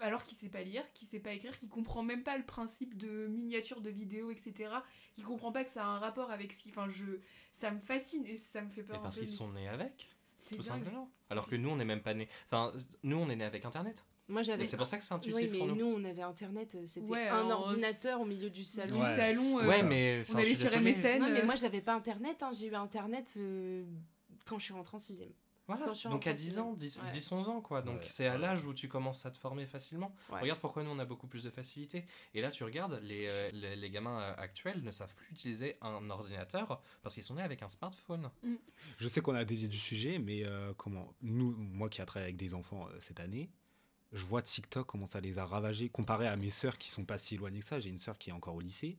[0.00, 2.96] alors qu'il sait pas lire, qu'il sait pas écrire, qu'il comprend même pas le principe
[2.96, 4.70] de miniature de vidéo, etc.
[5.14, 6.70] Qu'il comprend pas que ça a un rapport avec ce qui.
[6.70, 7.04] Enfin, je,
[7.52, 8.96] ça me fascine et ça me fait peur.
[8.96, 10.64] Mais parce qu'ils sont nés avec, c'est tout dingue.
[10.84, 11.10] simplement.
[11.30, 12.28] Alors que nous, on n'est même pas nés.
[12.46, 14.04] Enfin, nous, on est nés avec Internet.
[14.28, 14.66] Moi, j'avais.
[14.66, 15.76] c'est pour ça que c'est intuitif Oui, mais pour nous.
[15.76, 19.00] nous, on avait internet, euh, c'était Ouais, un ordinateur au milieu du salon.
[19.00, 19.14] Ouais.
[19.14, 20.18] salon, euh, Ouais, mais.
[20.28, 20.92] on enfin, allait sur désolé.
[20.94, 21.18] MSN.
[21.20, 23.84] Non, mais moi, j'avais pas internet, hein, j'ai eu internet euh,
[24.44, 25.30] quand je suis rentrée en 6ème.
[25.68, 27.10] Voilà, donc à rentrée en 10 ans, 10, Ouais.
[27.10, 27.82] 10 11 ans quoi.
[27.82, 28.06] Donc Ouais.
[28.08, 28.38] c'est à Ouais.
[28.38, 30.14] l'âge où tu commences à te former facilement.
[30.30, 30.40] Ouais.
[30.40, 32.04] Regarde pourquoi nous on a beaucoup plus de facilité.
[32.34, 35.76] Et là tu regardes, les, euh, les, les gamins euh, actuels ne savent plus utiliser
[35.80, 38.30] un ordinateur parce qu'ils sont nés avec un smartphone.
[38.98, 42.28] Je sais qu'on a dévié du sujet, mais euh, comment nous, moi qui ai travaillé
[42.28, 43.50] avec des enfants euh, cette année,
[44.12, 47.18] je vois TikTok comment ça les a ravagés comparé à mes sœurs qui sont pas
[47.18, 47.80] si éloignées que ça.
[47.80, 48.98] J'ai une sœur qui est encore au lycée.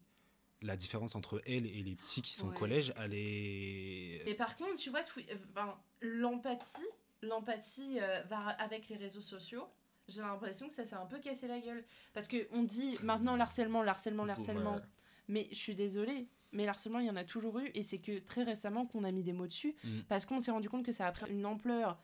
[0.61, 2.55] La différence entre elle et les petits qui sont Ouais.
[2.55, 4.23] au collège, elle est.
[4.25, 6.81] Mais par contre, tu vois, euh, enfin, l'empathie,
[7.21, 9.67] l'empathie euh, va avec les réseaux sociaux.
[10.07, 11.83] J'ai l'impression que ça s'est un peu cassé la gueule.
[12.13, 14.71] Parce que on dit maintenant l'harcèlement, l'harcèlement, l'harcèlement.
[14.73, 14.87] Boomer.
[15.27, 17.69] Mais je suis désolée, mais l'harcèlement, il y en a toujours eu.
[17.75, 19.75] Et c'est que très récemment qu'on a mis des mots dessus.
[19.83, 19.99] Mm.
[20.07, 22.01] Parce qu'on s'est rendu compte que ça a pris une ampleur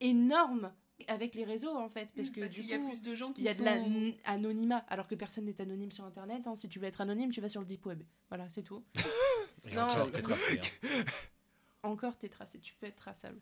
[0.00, 0.72] énorme
[1.08, 2.10] avec les réseaux, en fait.
[2.14, 3.58] Parce que du qu'il y a coup, plus de gens qui il y a de
[3.58, 3.64] sont...
[4.26, 4.78] l'anonymat.
[4.88, 6.46] Alors que personne n'est anonyme sur Internet.
[6.46, 6.54] hein.
[6.56, 8.02] Si tu veux être anonyme, tu vas sur le deep web.
[8.28, 8.84] Voilà, c'est tout.
[9.74, 9.82] Non.
[9.82, 11.04] encore, t'es tracé, hein.
[11.82, 12.60] Encore, t'es tracé.
[12.60, 13.40] Tu peux être traçable.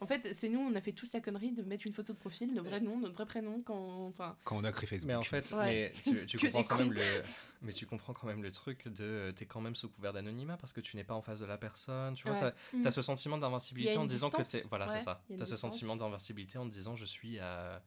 [0.00, 2.18] En fait, c'est nous, on a fait tous la connerie de mettre une photo de
[2.18, 4.06] profil, le vrai nom, notre vrai prénom, quand.
[4.06, 5.08] Enfin, Quand on a créé Facebook.
[5.08, 5.92] Mais en fait, Ouais.
[6.06, 7.02] mais tu, comprends quand même le,
[7.62, 10.72] mais tu comprends quand même le truc de, t'es quand même sous couvert d'anonymat parce
[10.72, 12.14] que tu n'es pas en face de la personne.
[12.14, 12.40] Tu vois, Ouais.
[12.40, 12.82] t'as, Mm.
[12.82, 14.52] t'as ce sentiment d'invincibilité en disant distance.
[14.52, 15.20] que t'es, voilà, Ouais, c'est ça.
[15.30, 15.58] T'as ce distance.
[15.72, 17.82] sentiment d'invincibilité en disant je suis à-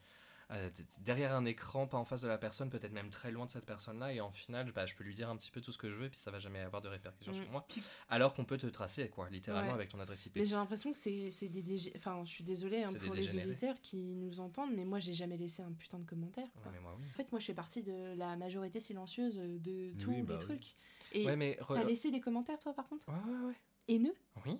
[0.55, 3.51] d- derrière un écran, pas en face de la personne, peut-être même très loin de
[3.51, 5.77] cette personne-là, et en final, bah, je peux lui dire un petit peu tout ce
[5.77, 7.43] que je veux, et puis ça va jamais avoir de répercussions Mm.
[7.43, 7.65] sur moi.
[7.69, 9.75] Puis- Alors qu'on peut te tracer, quoi, littéralement Ouais.
[9.75, 10.35] avec ton adresse IP.
[10.37, 13.35] mais j'ai l'impression que c'est c'est des dég- Enfin, je suis désolée hein, pour les
[13.35, 16.47] auditeurs qui nous entendent, mais moi, j'ai jamais laissé un putain de commentaire.
[16.61, 16.71] Quoi.
[16.81, 17.05] moi, oui.
[17.09, 20.39] En fait, moi, je fais partie de la majorité silencieuse de tous Oui, bah les
[20.39, 20.45] oui.
[20.45, 20.75] trucs.
[21.13, 23.07] Et Ouais, mais re- t'as laissé des commentaires, toi, par contre?
[23.07, 23.55] Ouais, ouais, ouais.
[23.87, 24.15] Haineux?
[24.45, 24.57] Oui.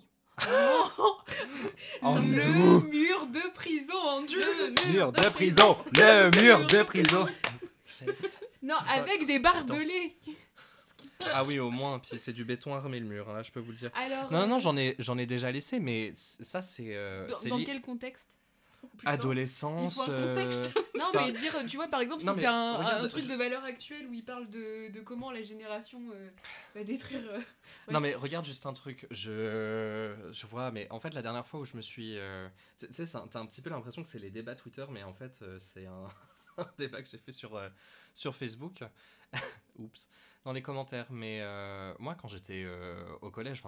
[2.02, 2.86] En le dessous.
[2.88, 4.40] mur de prison, Andrew
[4.92, 7.26] Mur de prison Le mur de prison
[8.62, 10.16] Non, avec des barbelés
[11.32, 11.98] Ah oui, au moins.
[11.98, 13.90] Puis c'est du béton armé le mur, hein, je peux vous le dire.
[13.94, 17.34] Alors, Non, non, euh, j'en ai, j'en ai déjà laissé, mais ça c'est, euh, dans,
[17.34, 18.28] c'est dans li- quel contexte?
[18.98, 19.10] Putain.
[19.10, 19.94] adolescence.
[19.96, 20.50] Il faut un euh.
[20.98, 23.28] Non, mais dire, tu vois, par exemple, non, si c'est un, regarde, un truc je-
[23.28, 26.28] de valeur actuelle où il parle de, de comment la génération euh,
[26.74, 27.22] va détruire.
[27.30, 27.40] euh,
[27.90, 31.60] Non mais regarde juste un truc, je, je vois, mais en fait la dernière fois
[31.60, 32.16] où je me suis...
[32.78, 35.42] Tu sais, t'as un petit peu l'impression que c'est les débats Twitter, mais en fait
[35.58, 36.08] c'est un,
[36.58, 37.60] un débat que j'ai fait sur,
[38.14, 38.84] sur Facebook.
[39.78, 40.08] Oups.
[40.44, 43.62] Dans les commentaires, mais euh, moi quand j'étais euh, au collège,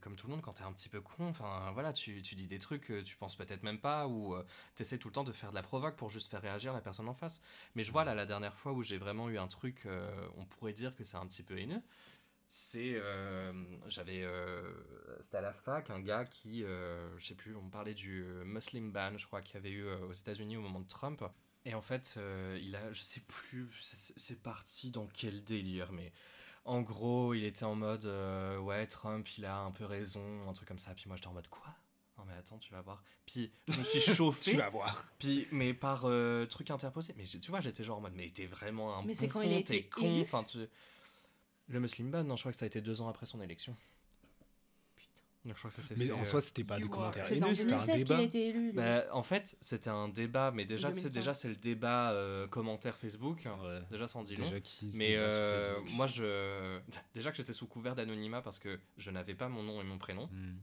[0.00, 2.48] comme tout le monde quand t'es un petit peu con, enfin voilà, tu, tu dis
[2.48, 5.30] des trucs que tu penses peut-être même pas ou euh, t'essaies tout le temps de
[5.30, 7.40] faire de la provoque pour juste faire réagir la personne en face.
[7.76, 10.44] Mais je vois là la dernière fois où j'ai vraiment eu un truc, euh, on
[10.44, 11.80] pourrait dire que c'est un petit peu haineux,
[12.48, 13.52] c'est euh,
[13.86, 14.72] j'avais euh,
[15.20, 18.44] c'était à la fac un gars qui euh, je sais plus on parlait du euh,
[18.44, 21.22] Muslim ban je crois qu'il y avait eu euh, aux États-Unis au moment de Trump
[21.66, 23.68] et en fait euh, il a je sais plus
[24.16, 26.12] c'est parti dans quel délire mais
[26.64, 30.52] en gros il était en mode euh, ouais Trump il a un peu raison un
[30.54, 31.74] truc comme ça puis moi j'étais en mode quoi?
[32.16, 35.04] Non mais attends tu vas voir puis je me suis chauffé Tu vas voir.
[35.18, 37.12] puis, mais par euh, truc interposé.
[37.18, 39.50] Mais tu vois, j'étais genre en mode, mais t'es vraiment un Mais c'est quand bouffon,
[39.50, 40.20] il a t'es été con.
[40.20, 40.58] Enfin, tu...
[41.68, 43.76] Le Muslim ban, non, je crois que ça a été deux ans après son élection.
[45.46, 47.30] Donc, je crois que ça s'est Mais fait, en euh, soi, c'était pas des commentaires
[47.30, 48.18] haineux, c'était un 2016 qu'il débat.
[48.18, 48.72] a été élu.
[48.72, 51.12] bah, en fait, c'était un débat, mais déjà, c'est 2015.
[51.14, 53.46] déjà c'est le débat euh, commentaire Facebook.
[53.46, 53.78] Ouais.
[53.90, 54.44] Déjà, ça en dit long.
[54.44, 56.78] Déjà qui se Mais euh, moi, je.
[57.14, 59.98] Déjà que j'étais sous couvert d'anonymat parce que je n'avais pas mon nom et mon
[59.98, 60.26] prénom.
[60.32, 60.56] Hmm.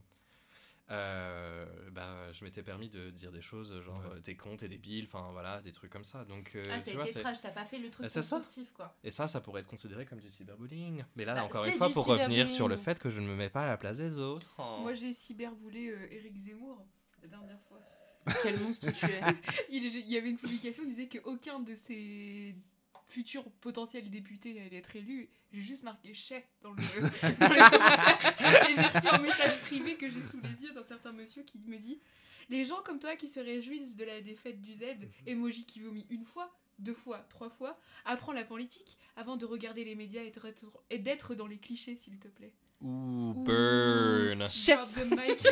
[0.92, 4.16] Euh, bah, je m'étais permis de dire des choses genre Ouais.
[4.18, 6.26] euh, t'es con, t'es débile, enfin voilà, des trucs comme ça.
[6.26, 8.20] Donc, euh, ah, t'as été trash, t'as pas fait le truc Bah, ça.
[8.22, 8.96] constructif, quoi.
[9.04, 11.04] Et ça, ça pourrait être considéré comme du cyberbullying.
[11.16, 13.36] Mais là, Bah, encore une fois, pour revenir sur le fait que je ne me
[13.36, 14.54] mets pas à la place des autres.
[14.58, 14.80] Oh.
[14.82, 16.86] Moi, j'ai cyberboulé euh, Eric Zemmour
[17.22, 17.80] la dernière fois.
[18.42, 19.22] Quel monstre tu es.
[19.70, 22.56] Il, il y avait une publication qui disait qu'aucun de ses
[23.14, 25.30] futurs potentiels députés allait être élu.
[25.52, 26.78] J'ai juste marqué chais dans, le,
[27.40, 28.70] dans les commentaires.
[28.70, 31.60] Et j'ai reçu un message privé que j'ai sous les yeux d'un certain monsieur qui
[31.60, 32.00] me dit
[32.50, 34.84] Les gens comme toi qui se réjouissent de la défaite du Z,
[35.28, 39.84] emoji qui vomit une fois, deux fois, trois fois, apprends la politique avant de regarder
[39.84, 40.24] les médias
[40.90, 42.54] et d'être- dans les clichés, s'il te plaît.
[42.82, 43.44] Ouh, Ouh.
[43.44, 44.50] burn.
[44.50, 44.80] Chef.
[44.96, 45.48] The mic.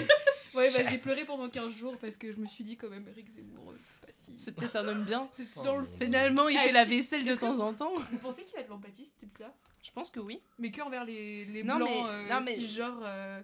[0.55, 3.07] ouais, bah, j'ai pleuré pendant 15 jours parce que je me suis dit, quand même,
[3.07, 3.77] Eric Zemmour, euh,
[4.25, 4.39] si.
[4.39, 5.27] C'est peut-être un homme bien.
[5.33, 7.93] C'est dans le Finalement, il Ah, fait la vaisselle de temps en temps.
[8.11, 9.53] Vous pensez qu'il a de l'empathie, ce type-là?
[9.83, 10.41] Je pense que oui.
[10.59, 13.41] Mais que envers les, les Non, blancs, mais- euh, non, mais- cisgenres, euh,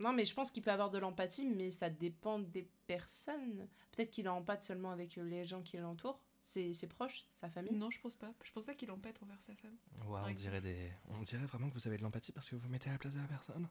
[0.00, 3.66] Non, mais je pense qu'il peut avoir de l'empathie, mais ça dépend des personnes.
[3.92, 7.48] Peut-être qu'il a empathie seulement avec euh, les gens qui l'entourent, ses, ses proches, sa
[7.48, 7.72] famille.
[7.72, 8.30] Non, je pense pas.
[8.44, 9.74] Je pense pas qu'il empâte envers sa femme.
[10.06, 10.90] Ouais, on dirait, des...
[11.18, 12.98] on dirait vraiment que vous avez de l'empathie parce que vous vous mettez à la
[12.98, 13.66] place de la personne.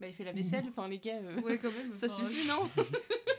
[0.00, 1.16] Bah, il fait la vaisselle, enfin, les gars.
[1.22, 1.94] euh, Ouais, quand même.
[1.94, 2.68] Ça suffit, non?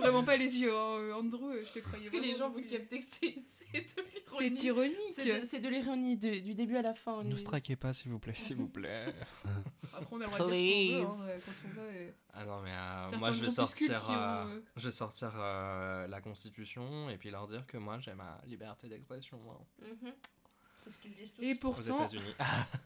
[0.00, 1.98] vraiment pas les yeux, hein, euh, Andrew, euh, je te croyais.
[1.98, 3.86] Parce que les gens vont capter que c'est c'est de
[4.38, 4.62] C'est l'ironie.
[4.64, 5.12] ironique.
[5.12, 7.22] C'est de, c'est de l'ironie, du début à la fin.
[7.24, 9.14] Ne les- strikez pas, s'il vous plaît, s'il vous plaît.
[9.94, 11.82] Après, on a le droit de dire ce qu'on veut hein, quand on va.
[11.82, 12.72] euh, Ah non, mais
[13.14, 17.46] euh, moi, je vais sortir, ont, je vais sortir euh, la Constitution et puis leur
[17.46, 20.12] dire que moi, j'ai ma liberté d'expression hein, Mhm.
[20.82, 21.42] C'est ce qu'ils disent tous.
[21.42, 22.34] Et aux pourtant, États-Unis.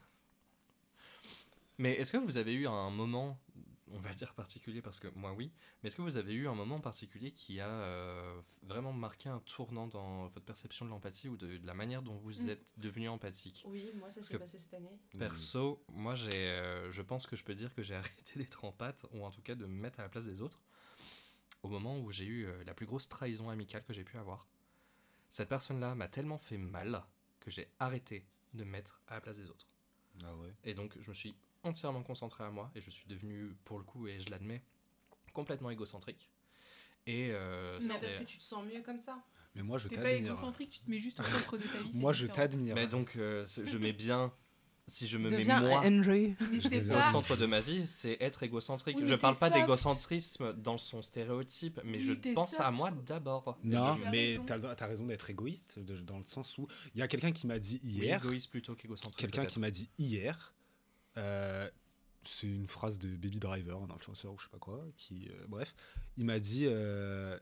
[1.78, 3.38] mais est-ce que vous avez eu un moment,
[3.94, 5.52] on va dire particulier parce que moi oui,
[5.82, 9.38] mais est-ce que vous avez eu un moment particulier qui a euh, vraiment marqué un
[9.40, 12.48] tournant dans votre perception de l'empathie ou de, de la manière dont vous Mm.
[12.50, 13.62] êtes devenu empathique?
[13.68, 14.98] Oui, moi ça s'est passé cette année.
[15.18, 17.94] Perso, moi j'ai, euh, je pense que je peux dire que j'ai
[18.26, 20.60] arrêté d'être empathe ou en tout cas de me mettre à la place des autres
[21.62, 24.46] au moment où j'ai eu euh, la plus grosse trahison amicale que j'ai pu avoir.
[25.30, 27.02] Cette personne-là m'a tellement fait mal
[27.40, 29.68] que j'ai arrêté de me mettre à la place des autres.
[30.22, 30.52] Ah ouais.
[30.64, 33.84] Et donc, je me suis entièrement concentré à moi et je suis devenu, pour le
[33.84, 34.62] coup, et je l'admets,
[35.32, 36.30] complètement égocentrique.
[37.06, 39.22] Et euh, Mais parce que tu te sens mieux comme ça.
[39.54, 40.32] Mais moi, je T'es pas t'admire.
[40.32, 41.90] égocentrique, tu te mets juste au centre de ta vie.
[41.94, 42.74] Moi, je t'admire.
[42.74, 44.32] Mais donc, euh, je mets bien.
[44.86, 46.34] Si je me Deviens mets moi Andrew.
[46.98, 48.98] Au centre de ma vie, c'est être égocentrique.
[49.00, 53.58] Oui, je parle pas d'égocentrisme dans son stéréotype, mais Oui, je pense à moi d'abord.
[53.64, 54.44] Non, Je- Tu as mais raison.
[54.44, 57.46] t'as as raison d'être égoïste, de- dans le sens où il y a quelqu'un qui
[57.46, 59.16] m'a dit Oui, hier, égoïste plutôt qu'égocentrique.
[59.16, 60.53] quelqu'un qui m'a dit hier,
[61.16, 61.68] euh,
[62.26, 65.44] c'est une phrase de Baby Driver, un influenceur ou je sais pas quoi, qui, euh,
[65.48, 65.74] bref,
[66.16, 67.38] il m'a dit, euh,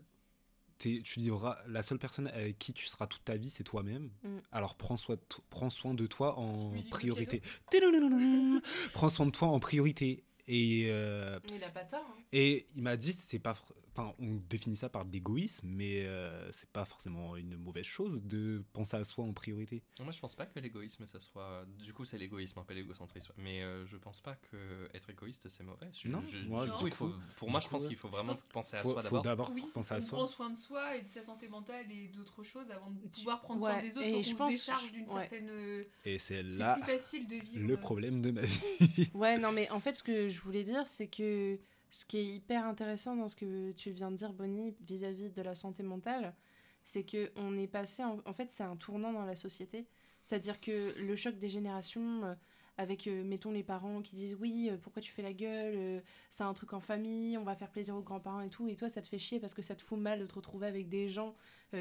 [0.79, 4.11] tu vivras, la seule personne avec qui tu seras toute ta vie, c'est toi-même.
[4.25, 4.39] Mm.
[4.51, 5.17] Alors prends soin,
[5.49, 7.41] prends soin de toi en priorité.
[8.93, 10.25] Prends soin de toi en priorité.
[10.49, 12.05] Et, euh, Mais il a pas tort.
[12.05, 12.23] hein.
[12.33, 13.55] et il m'a dit, c'est pas,
[13.94, 18.20] enfin, on définit ça par de l'égoïsme, mais euh, c'est pas forcément une mauvaise chose
[18.24, 19.83] de penser à soi en priorité.
[20.02, 21.64] Moi, je pense pas que l'égoïsme, ça soit.
[21.78, 23.33] Du coup, c'est l'égoïsme, un peu l'égocentrisme.
[23.38, 25.88] Mais euh, je pense pas que être égoïste, c'est mauvais.
[25.92, 27.09] Je- Non, je- moi, du du coup, il faut...
[27.09, 29.22] coup- pour moi, je pense qu'il faut vraiment penser à faut, soi faut d'abord.
[29.22, 30.18] d'abord Oui, penser à soi.
[30.18, 33.40] prend soin de soi et de sa santé mentale et d'autres choses avant de pouvoir
[33.42, 34.07] prendre ouais, soin des autres.
[34.07, 35.20] et je on pense- se décharge d'une ouais.
[35.20, 35.48] certaine.
[35.50, 37.66] euh, Et c'est C'est là plus facile de vivre.
[37.66, 39.11] le problème de ma vie.
[39.14, 41.59] Ouais, non, mais en fait, ce que je voulais dire, c'est que
[41.92, 45.42] ce qui est hyper intéressant dans ce que tu viens de dire, Bonnie, vis-à-vis de
[45.42, 46.35] la santé mentale,
[46.85, 48.02] c'est que on est passé.
[48.02, 49.87] En, fait, c'est un tournant dans la société.
[50.22, 52.35] C'est-à-dire que le choc des générations, euh,
[52.78, 56.44] avec, euh, mettons, les parents qui disent Oui, euh, pourquoi tu fais la gueule C'est
[56.44, 58.66] un truc en famille, on va faire plaisir aux grands-parents et tout.
[58.68, 60.68] Et toi, ça te fait chier parce que ça te fout mal de te retrouver
[60.68, 61.35] avec des gens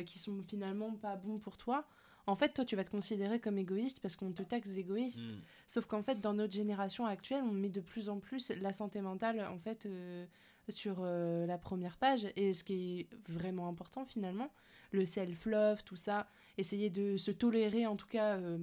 [0.06, 1.88] qui sont finalement pas bons pour toi.
[2.28, 5.24] En fait, toi, tu vas te considérer comme égoïste parce qu'on te taxe d'égoïste.
[5.68, 9.02] Sauf qu'en fait, dans notre génération actuelle, on met de plus en plus la santé
[9.02, 10.26] mentale en fait euh,
[10.70, 12.28] sur euh, la première page.
[12.36, 14.52] Et ce qui est vraiment important finalement,
[14.92, 18.58] le self-love, tout ça, essayer de se tolérer en tout cas euh,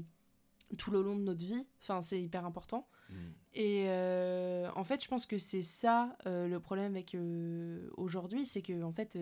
[0.77, 1.66] tout le long de notre vie.
[1.81, 2.88] Enfin, c'est hyper important.
[3.55, 7.16] Et euh, en fait, je pense que c'est ça le problème avec
[7.97, 9.18] aujourd'hui, c'est que en fait,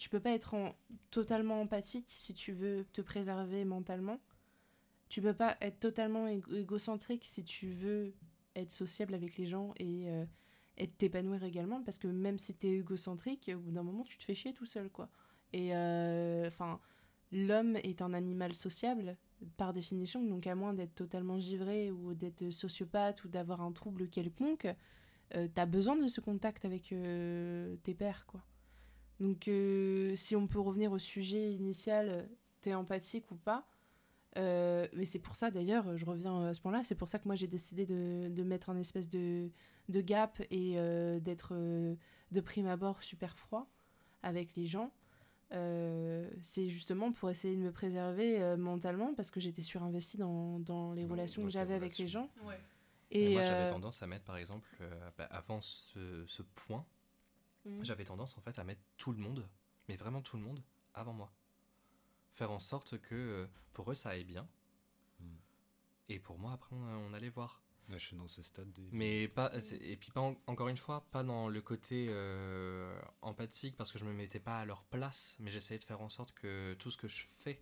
[0.00, 0.74] tu peux pas être en-
[1.10, 4.18] totalement empathique si tu veux te préserver mentalement.
[5.08, 8.14] Tu peux pas être totalement égo- égocentrique si tu veux
[8.56, 10.24] être sociable avec les gens et euh,
[10.98, 14.34] t'épanouir également, parce que même si t'es égocentrique, au bout d'un moment, tu te fais
[14.34, 15.10] chier tout seul, quoi.
[15.52, 16.80] Et euh, enfin,
[17.32, 19.16] l'homme est un animal sociable
[19.58, 24.08] par définition, donc à moins d'être totalement givré ou d'être sociopathe ou d'avoir un trouble
[24.08, 24.68] quelconque,
[25.36, 28.42] euh, t'as besoin de ce contact avec euh, tes pairs, quoi.
[29.20, 32.22] Donc, euh, si on peut revenir au sujet initial, euh,
[32.62, 33.66] t'es empathique ou pas
[34.38, 37.26] euh, mais c'est pour ça d'ailleurs, je reviens à ce point-là, c'est pour ça que
[37.26, 39.50] moi j'ai décidé de, de mettre un espèce de,
[39.88, 41.96] de gap et euh, d'être euh,
[42.30, 43.66] de prime abord super froid
[44.22, 44.92] avec les gens.
[45.52, 50.60] Euh, c'est justement pour essayer de me préserver euh, mentalement parce que j'étais surinvestie dans,
[50.60, 52.30] dans les Dans- relations dans que j'avais avec les gens.
[52.44, 52.60] Ouais.
[53.10, 56.84] Et Et, moi, j'avais tendance à mettre, par exemple, euh, bah, avant ce, ce point,
[57.64, 57.84] Mhm.
[57.84, 59.48] j'avais tendance en fait à mettre tout le monde,
[59.88, 60.62] mais vraiment tout le monde,
[60.94, 61.32] avant moi.
[62.32, 64.48] Faire en sorte que euh, pour eux ça aille bien.
[65.20, 65.24] Mm.
[66.08, 67.62] Et pour moi, après, on, on allait voir.
[67.88, 68.88] Là, je suis dans ce stade de.
[68.92, 73.76] Mais pas, et puis pas en- encore une fois, pas dans le côté euh, empathique
[73.76, 76.32] parce que je me mettais pas à leur place, mais j'essayais de faire en sorte
[76.32, 77.60] que tout ce que je fais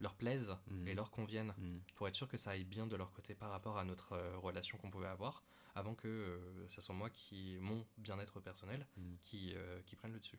[0.00, 0.88] leur plaise Mhm.
[0.88, 1.78] et leur convienne Mm.
[1.94, 4.36] pour être sûr que ça aille bien de leur côté par rapport à notre euh,
[4.38, 5.42] relation qu'on pouvait avoir
[5.76, 9.14] avant que euh, ça soit moi qui, mon bien-être personnel, Mm.
[9.24, 10.38] qui, euh, qui prenne le dessus.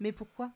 [0.00, 0.52] Mais pourquoi?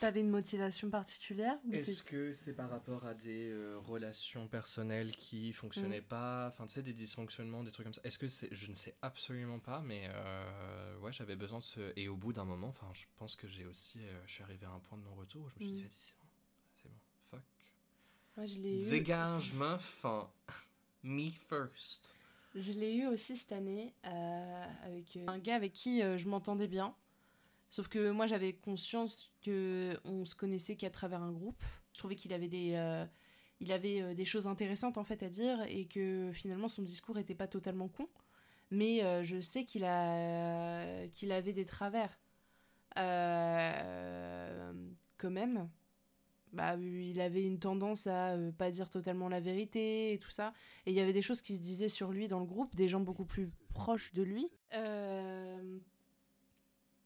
[0.00, 5.52] T'avais une motivation particulière Est-ce que c'est par rapport à des euh, relations personnelles qui
[5.52, 6.48] fonctionnaient pas?
[6.48, 8.00] Enfin, tu sais, des dysfonctionnements, des trucs comme ça.
[8.02, 8.48] Est-ce que c'est.
[8.52, 11.92] Je ne sais absolument pas, mais euh, ouais, j'avais besoin de ce.
[11.96, 14.00] Et au bout d'un moment, enfin, je pense que j'ai aussi.
[14.04, 15.86] euh, je suis arrivé à un point de non-retour où je me suis dit, Mm.
[15.86, 16.26] vas-y, c'est bon.
[16.82, 16.94] C'est bon.
[17.30, 17.42] Fuck.
[18.36, 18.90] Moi, je l'ai eu.
[18.90, 20.04] Dégage, meuf.
[20.04, 20.28] hein.
[21.02, 22.14] Me first.
[22.54, 26.28] Je l'ai eu aussi cette année euh, avec euh, un gars avec qui euh, je
[26.28, 26.94] m'entendais bien.
[27.68, 31.62] Sauf que moi j'avais conscience que on se connaissait qu'à travers un groupe.
[31.92, 33.04] Je trouvais qu'il avait des euh,
[33.60, 37.34] il avait des choses intéressantes en fait à dire et que finalement son discours était
[37.34, 38.08] pas totalement con.
[38.70, 42.18] Mais je sais qu'il a qu'il avait des travers.
[42.94, 43.02] Quand
[45.30, 45.68] même.
[46.54, 50.52] Bah, il avait une tendance à euh, pas dire totalement la vérité et tout ça.
[50.86, 52.88] Et il y avait des choses qui se disaient sur lui dans le groupe, des
[52.88, 54.48] gens beaucoup plus proches de lui.
[54.74, 55.78] Euh,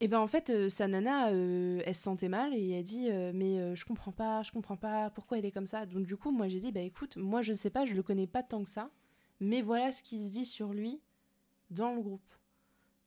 [0.01, 3.09] Et ben en fait, euh, sa nana, euh, elle se sentait mal et elle dit
[3.11, 5.87] euh, mais euh, je comprends pas, je comprends pas pourquoi il est comme ça?
[5.87, 8.29] Donc du coup, moi j'ai dit bah écoute, moi je sais pas, je le connais
[8.29, 8.91] pas tant que ça,
[9.41, 11.01] mais voilà ce qui se dit sur lui
[11.71, 12.33] dans le groupe.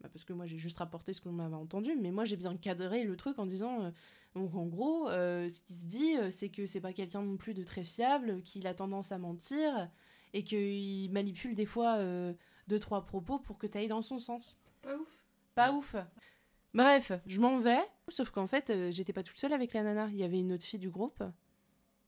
[0.02, 2.58] Bah, parce que moi j'ai juste rapporté ce qu'on m'avait entendu, mais moi j'ai bien
[2.58, 3.92] cadré le truc en disant euh,
[4.36, 7.38] donc en gros, euh, ce qui se dit, euh, c'est que c'est pas quelqu'un non
[7.38, 9.90] plus de très fiable, qu'il a tendance à mentir
[10.34, 12.34] et qu'il manipule des fois euh,
[12.68, 14.60] deux trois propos pour que tu ailles dans son sens.
[14.82, 15.08] Pas ouf.
[15.56, 15.96] Pas ouf.
[16.74, 20.08] Bref, je m'en vais, sauf qu'en fait, euh, j'étais pas toute seule avec la nana.
[20.10, 21.22] Il y avait une autre fille du groupe.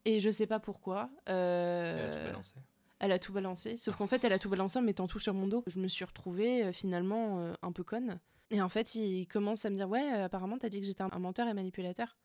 [0.05, 1.09] Et je sais pas pourquoi.
[1.29, 2.53] euh, Elle a tout balancé.
[2.99, 3.77] elle a tout balancé.
[3.77, 5.63] Sauf qu'en fait, elle a tout balancé en mettant tout sur mon dos.
[5.67, 8.19] Je me suis retrouvée euh, finalement euh, un peu conne.
[8.53, 11.03] Et en fait, il commence à me dire Ouais, euh, apparemment, t'as dit que j'étais
[11.03, 12.15] un menteur et manipulateur.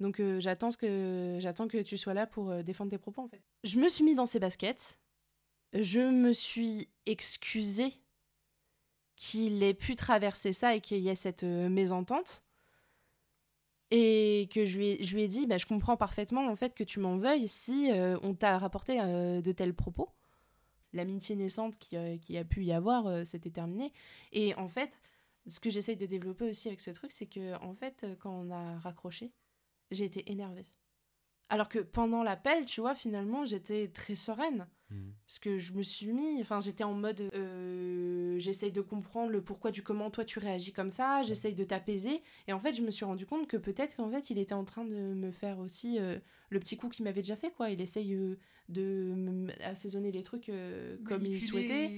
[0.00, 3.28] Donc euh, j'attends que j'attends que tu sois là pour euh, défendre tes propos en
[3.28, 3.42] fait.
[3.62, 4.98] Je me suis mis dans ses baskets.
[5.72, 7.92] Je me suis excusée
[9.16, 12.42] qu'il ait pu traverser ça et qu'il y ait cette euh, mésentente.
[13.90, 16.74] Et que je lui ai, je lui ai dit, bah, je comprends parfaitement en fait
[16.74, 17.90] que tu m'en veuilles si
[18.22, 20.10] on t'a rapporté de tels propos.
[20.92, 23.92] L'amitié naissante qui, qui a pu y avoir, c'était terminé.
[24.32, 24.98] Et en fait,
[25.46, 28.32] ce que j'essaye de développer aussi avec ce truc, c'est que en fait, euh, quand
[28.32, 29.32] on a raccroché,
[29.90, 30.66] j'ai été énervée.
[31.50, 34.66] Alors que pendant l'appel, tu vois, finalement, j'étais très sereine.
[34.90, 35.12] Mhm.
[35.26, 39.42] Parce que je me suis mis, enfin j'étais en mode, euh, j'essaye de comprendre le
[39.42, 42.22] pourquoi du comment toi tu réagis comme ça, j'essaye de t'apaiser.
[42.48, 44.64] Et en fait, je me suis rendu compte que peut-être qu'en fait, il était en
[44.64, 46.18] train de me faire aussi euh,
[46.50, 47.70] le petit coup qu'il m'avait déjà fait, quoi.
[47.70, 50.50] Il essaye euh, de me- assaisonner les trucs
[51.04, 51.92] comme il souhaitait.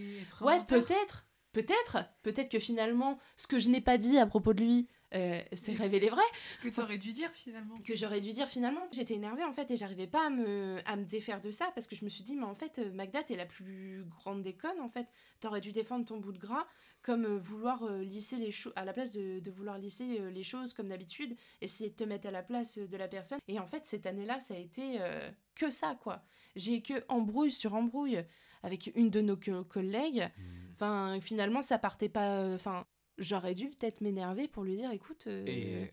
[0.47, 1.26] Ouais, peut-être,
[1.57, 5.41] peut-être, peut-être que finalement, ce que je n'ai pas dit à propos de lui euh,
[5.55, 6.23] s'est révélé vrai
[6.63, 7.79] Que t'aurais dû dire finalement.
[7.85, 8.87] que j'aurais dû dire finalement.
[8.93, 11.87] J'étais énervée en fait et j'arrivais pas à me, à me défaire de ça parce
[11.87, 14.53] que je me suis dit, mais en fait, euh, Magda, t'es la plus grande des
[14.53, 15.07] connes en fait.
[15.41, 16.67] T'aurais dû défendre ton bout de gras
[17.03, 20.29] comme euh, vouloir euh, lisser les choses, à la place de, de vouloir lisser euh,
[20.31, 23.39] les choses comme d'habitude, essayer de te mettre à la place euh, de la personne.
[23.49, 26.23] Et en fait, cette année-là, ça a été euh, que ça quoi.
[26.57, 28.19] J'ai que embrouille sur embrouille
[28.63, 30.29] avec une de nos co- collègues.
[30.39, 30.73] Mhm.
[30.75, 32.41] Enfin, finalement, ça partait pas.
[32.41, 32.87] euh, Enfin,
[33.19, 35.25] j'aurais dû peut-être m'énerver pour lui dire, écoute.
[35.27, 35.93] euh, Et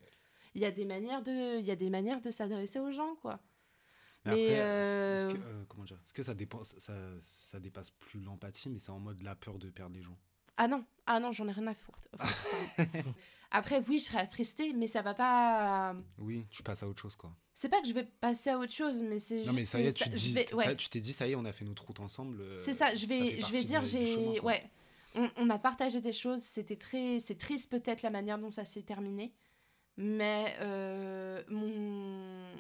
[0.55, 3.15] il y a des manières de il y a des manières de s'adresser aux gens
[3.21, 3.39] quoi
[4.25, 7.59] Mais Mais, après, euh, est-ce que, euh, comment dire, est-ce que ça, dépense, ça, ça
[7.59, 10.17] dépasse plus l'empathie, mais c'est en mode la peur de perdre les gens?
[10.57, 12.07] Ah non ah non j'en ai rien à foutre.
[13.53, 17.15] après oui je serais attristée mais ça va pas Oui, tu passes à autre chose,
[17.15, 17.31] quoi.
[17.53, 19.79] c'est pas que je vais passer à autre chose mais c'est juste Non, mais ça
[19.79, 20.75] y est, tu, ça- te je dis, vais- ouais.
[20.75, 22.41] t'es dit, ça y est, on a fait notre route ensemble.
[22.41, 24.69] euh, c'est ça je vais je vais dire j'ai ouais
[25.15, 28.65] on, on a partagé des choses c'était très c'est triste peut-être la manière dont ça
[28.65, 29.31] s'est terminé
[29.95, 32.51] mais euh, mon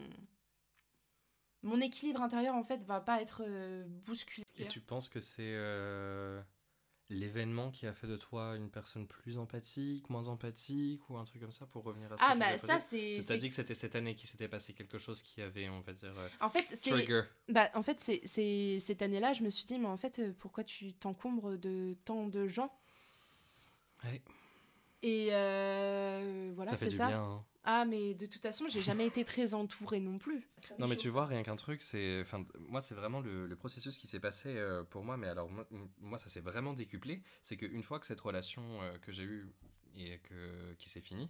[1.63, 5.41] mon équilibre intérieur en fait va pas être euh, bousculé Et tu penses que c'est
[5.55, 6.41] euh,
[7.13, 11.41] l'événement qui a fait de toi une personne plus empathique, moins empathique ou un truc
[11.41, 13.55] comme ça pour revenir à ce ah que bah ça c'est C'est- c'est- dit que
[13.55, 16.49] c'était cette année qu'il s'était passé quelque chose qui avait, on va dire, euh, en
[16.49, 17.07] fait c'est.
[17.49, 20.33] Bah, en fait, c'est, c'est cette année-là, je me suis dit, mais en fait, euh,
[20.39, 22.71] pourquoi tu t'encombres de tant de gens?
[24.03, 24.21] Ouais.
[25.01, 27.07] Et euh, voilà, ça fait c'est du ça.
[27.07, 27.21] bien.
[27.21, 27.45] hein.
[27.65, 30.45] Ah, mais de toute façon, j'ai jamais été très entourée non plus.
[30.79, 33.97] Non mais tu vois, rien qu'un truc, c'est, enfin, moi c'est vraiment le, le processus
[33.97, 35.65] qui s'est passé euh, pour moi, mais alors moi,
[35.99, 39.49] moi, ça s'est vraiment décuplé, c'est qu'une fois que cette relation euh, que j'ai eue
[39.95, 41.29] et que qui s'est finie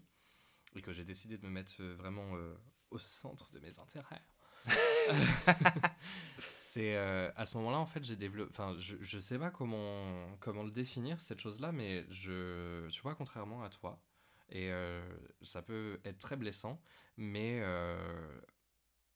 [0.75, 2.55] et que j'ai décidé de me mettre euh, vraiment euh,
[2.89, 4.21] au centre de mes intérêts,
[6.39, 10.37] c'est euh, à ce moment-là en fait j'ai développé, enfin je, je sais pas comment
[10.39, 14.01] comment le définir cette chose-là, mais je, tu vois, contrairement à toi.
[14.53, 15.03] Et euh,
[15.41, 16.81] ça peut être très blessant,
[17.17, 18.39] mais euh,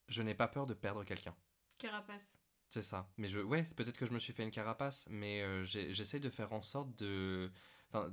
[0.08, 1.34] je n'ai pas peur de perdre quelqu'un.
[1.78, 2.32] Carapace.
[2.68, 3.08] C'est ça.
[3.16, 6.28] Mais je, ouais, peut-être que je me suis fait une carapace, mais euh, j'essaie de
[6.28, 7.50] faire en sorte de.
[7.88, 8.12] Enfin,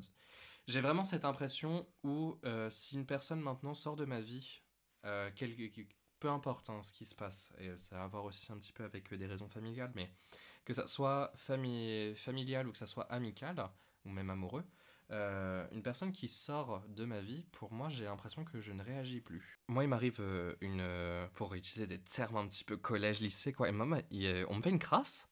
[0.68, 4.62] j'ai vraiment cette impression où euh, si une personne maintenant sort de ma vie,
[5.06, 5.56] euh, quel-
[6.20, 8.84] peu importe hein, ce qui se passe, et ça va avoir aussi un petit peu
[8.84, 10.12] avec des raisons familiales, mais
[10.64, 13.70] que ça soit famille, familial ou que ça soit amical
[14.06, 14.64] ou même amoureux,
[15.12, 18.82] euh, une personne qui sort de ma vie, pour moi, j'ai l'impression que je ne
[18.84, 19.60] réagis plus.
[19.68, 20.80] Moi, il m'arrive euh, une.
[20.82, 23.70] euh, pour utiliser des termes un petit peu collège, lycée, quoi.
[23.70, 25.30] Et maman, il, euh, on me fait une crasse.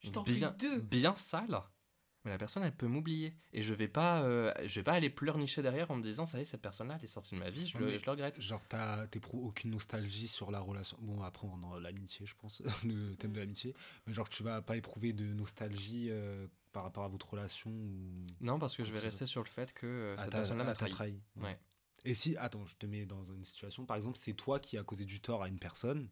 [0.00, 0.80] Je t'en bien, fais deux.
[0.80, 1.60] Bien sale.
[2.24, 3.34] Mais la personne, elle peut m'oublier.
[3.54, 6.38] Et je vais pas, euh, je vais pas aller pleurnicher derrière en me disant, ça
[6.38, 8.40] y est, cette personne-là, elle est sortie de ma vie, je, le, je le regrette.
[8.42, 10.98] Genre, t'as- t'éprouves aucune nostalgie sur la relation.
[11.00, 13.74] Bon, après, on dans l'amitié, je pense, le thème de l'amitié.
[14.06, 18.26] Mais genre, tu vas pas éprouver de nostalgie euh, par rapport à votre relation ou.
[18.40, 20.72] Non, parce que je vais rester sur le fait que euh, à cette personne-là m'a
[20.72, 20.90] ta trahi.
[20.92, 21.20] trahi.
[21.36, 21.58] Ouais.
[22.04, 24.82] Et si, attends, je te mets dans une situation, par exemple, c'est toi qui as
[24.82, 26.08] causé du tort à une personne,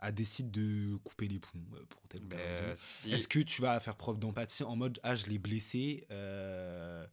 [0.00, 2.64] a décide de couper les ponts euh, pour telle ou telle Mais, raison.
[2.64, 6.06] euh, si- Est-ce que tu vas faire preuve d'empathie en mode ah je l'ai blessé
[6.10, 7.06] euh,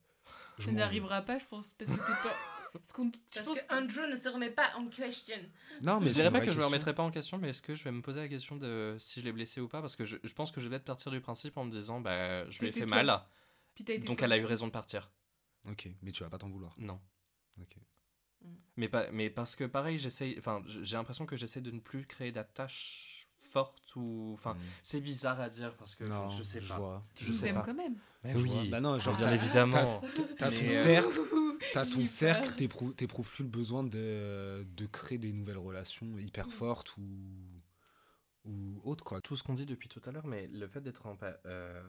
[0.57, 2.36] je Ça n'arrivera pas, je pense, parce que t'es pas.
[2.74, 5.36] Parce qu'on, je pense que Andrew ne se remet pas en question.
[5.82, 6.67] Non, mais je dirais pas que je me question.
[6.67, 9.20] remettrai pas en question, mais est-ce que je vais me poser la question de si
[9.22, 9.82] je l'ai blessé ou pas?
[9.82, 11.99] Parce que je, je pense que je vais peut-être partir du principe en me disant
[12.01, 13.03] bah je lui ai fait toi.
[13.03, 13.22] mal,
[13.74, 14.26] Puis donc toi.
[14.28, 15.09] elle a eu raison de partir.
[15.70, 16.76] Ok, mais tu vas pas t'en vouloir.
[16.78, 16.99] Non.
[17.61, 17.76] Ok.
[18.78, 22.05] Mais, pas, mais parce que pareil, j'essaye, enfin, j'ai l'impression que j'essaie de ne plus
[22.05, 24.32] créer d'attache forte ou.
[24.36, 24.59] Enfin, Mm.
[24.84, 26.78] c'est bizarre à dire parce que non, je sais pas.
[26.78, 27.03] vois.
[27.20, 27.61] Je nous sais pas.
[27.61, 27.97] quand même.
[28.24, 28.70] Mais Je oui.
[28.70, 30.01] Bah non, genre bien t'as- évidemment.
[30.38, 31.20] T'as ton euh, cercle,
[31.74, 36.51] t'as ton cercle, t'éprouves plus le besoin de, de créer des nouvelles relations hyper Mm.
[36.51, 37.03] fortes ou,
[38.45, 39.22] ou autres quoi.
[39.22, 41.03] Tout ce qu'on dit depuis tout à l'heure, mais le fait d'être
[41.45, 41.84] euh,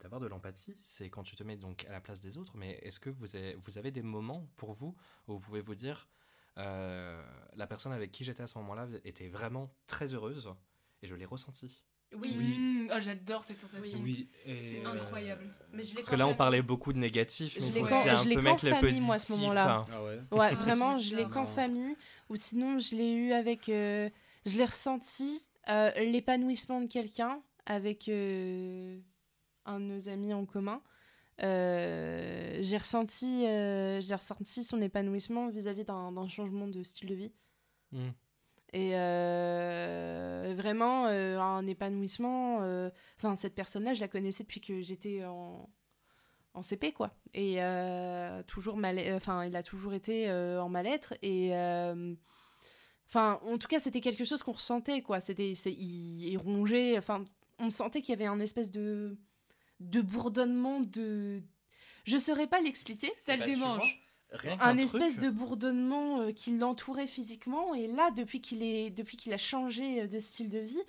[0.00, 2.56] d'avoir de l'empathie, c'est quand tu te mets donc à la place des autres.
[2.56, 4.96] Mais est-ce que vous avez, vous avez des moments pour vous
[5.28, 6.08] où vous pouvez vous dire
[6.58, 7.22] euh,
[7.54, 10.52] la personne avec qui j'étais à ce moment-là était vraiment très heureuse
[11.02, 11.82] et je l'ai ressenti.
[12.20, 12.58] Oui, Oui.
[12.58, 13.98] Mmh, oh, j'adore cette sensation.
[14.02, 15.44] Oui, C'est et, incroyable.
[15.72, 18.08] mais je l'ai Parce que là, on parlait beaucoup de négatif, mais Je faut aussi
[18.08, 19.70] un je l'ai peu qu'en mettre le famille, moi, à ce positif, moment-là.
[19.72, 19.86] hein.
[19.92, 20.20] Ah ouais.
[20.30, 21.96] Ouais, vraiment, je l'ai qu'en famille.
[22.28, 23.68] Ou sinon, je l'ai eu avec.
[23.68, 24.10] euh,
[24.44, 28.98] je l'ai ressenti euh, l'épanouissement de quelqu'un avec euh,
[29.64, 30.82] un de nos amis en commun.
[31.42, 37.14] Euh, j'ai ressenti, euh, j'ai ressenti son épanouissement vis-à-vis d'un d'un changement de style de
[37.14, 37.32] vie.
[37.92, 38.08] Mm.
[38.74, 42.62] Et euh, vraiment, euh, un épanouissement.
[42.62, 45.68] euh, Enfin, cette personne-là, je la connaissais depuis que j'étais en,
[46.54, 47.10] en CP, quoi.
[47.34, 48.98] Et euh, toujours mal.
[49.14, 51.14] Enfin, il a toujours été euh, en mal-être.
[51.22, 51.54] Et.
[51.56, 52.14] euh,
[53.08, 55.20] Enfin, en tout cas, c'était quelque chose qu'on ressentait, quoi.
[55.20, 56.96] C'était, c'est, il, il rongeait.
[56.96, 57.26] Enfin,
[57.58, 59.18] on sentait qu'il y avait un espèce de,
[59.80, 61.42] de bourdonnement de.
[62.04, 63.10] Je saurais pas l'expliquer.
[63.22, 63.76] Ça le Bah, tu démange.
[63.76, 63.86] vois,
[64.32, 67.74] rien Un qu'un espèce truc- de bourdonnement euh, qui l'entourait physiquement.
[67.74, 70.82] Et là, depuis qu'il est, depuis qu'il a changé euh, de style de vie,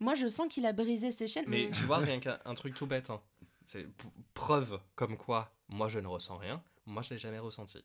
[0.00, 1.46] moi, je sens qu'il a brisé ses chaînes.
[1.48, 3.20] Mais tu vois, rien qu'un un truc tout bête, hein.
[3.64, 3.86] c'est
[4.34, 7.84] preuve comme quoi moi je ne ressens rien, moi je l'ai jamais ressenti.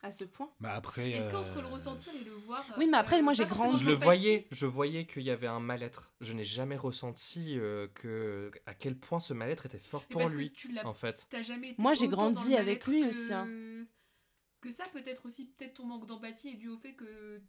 [0.00, 0.48] à ce point.
[0.60, 1.10] Bah après.
[1.10, 2.64] Est-ce euh, qu'entre le ressentir et le voir.
[2.76, 3.82] Oui, mais après, euh, moi, j'ai grandi.
[3.82, 6.12] Je le voyais, je voyais qu'il y avait un mal-être.
[6.20, 10.20] Je n'ai jamais ressenti euh, que à quel point ce mal-être était fort Mais pour
[10.20, 11.26] parce que lui, tu l'as en fait.
[11.30, 13.48] T'as jamais été Moi, j'ai grandi avec lui que- aussi, hein.
[14.60, 17.40] Que ça, peut-être aussi, peut-être ton manque d'empathie est dû au fait que.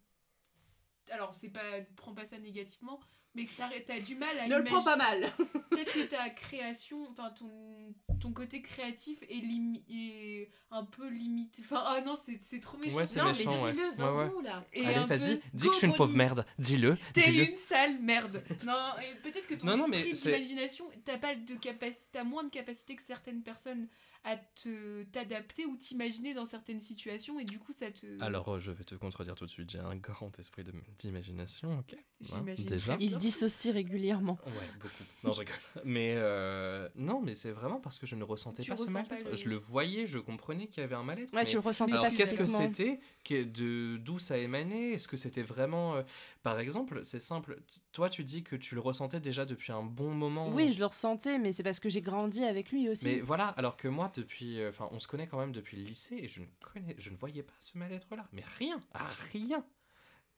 [1.10, 1.80] Alors, c'est pas.
[1.96, 3.00] Prends pas ça négativement,
[3.34, 5.32] mais que t'as t'as du mal à Ne le prends pas mal.
[5.70, 11.62] Peut-être que ta création, enfin ton, ton côté créatif est, limi- est un peu limité.
[11.64, 12.94] Enfin, ah non, c'est c'est trop méchant.
[12.96, 14.42] Ouais, c'est non, méchant, mais dis-le, Ouais, ouais.
[14.44, 14.64] là.
[14.72, 16.46] Et Allez, un vas-y, peu dis que je suis une pauvre merde.
[16.60, 17.48] Dis-le, T'es dis-le.
[17.50, 18.44] une sale merde.
[18.66, 22.24] non, et peut-être que ton Non, non, mais esprit d'imagination, t'as pas de capacité, t'as
[22.24, 23.88] moins de capacité que certaines personnes
[24.24, 28.22] à te t'adapter ou t'imaginer dans certaines situations et du coup ça te.
[28.22, 29.70] Alors, euh, je vais te contredire tout de suite.
[29.70, 31.94] J'ai un grand esprit de- d'imagination, ok.
[31.94, 32.94] hein, J'imagine déjà.
[32.96, 34.38] très Il dissocie régulièrement.
[34.44, 35.04] Ouais, beaucoup.
[35.24, 35.54] Non, je rigole.
[35.84, 39.34] Mais euh, non, mais c'est vraiment parce que je ne ressentais Tu pas ce mal-être.
[39.34, 41.32] Je le voyais, je comprenais qu'il y avait un mal-être.
[41.32, 44.92] Ouais, mais- tu le ressentais Alors qu'est-ce que c'était que- de d'où ça émanait?
[44.92, 46.02] Est-ce que c'était vraiment euh,
[46.42, 47.58] par exemple, c'est simple,
[47.92, 50.48] toi tu dis que tu le ressentais déjà depuis un bon moment.
[50.50, 53.06] Oui, je le ressentais, mais c'est parce que j'ai grandi avec lui aussi.
[53.08, 55.84] Mais voilà, alors que moi depuis euh, enfin on se connaît quand même depuis le
[55.84, 59.10] lycée et je ne connais je ne voyais pas ce mal-être là, mais rien, ah,
[59.32, 59.64] rien.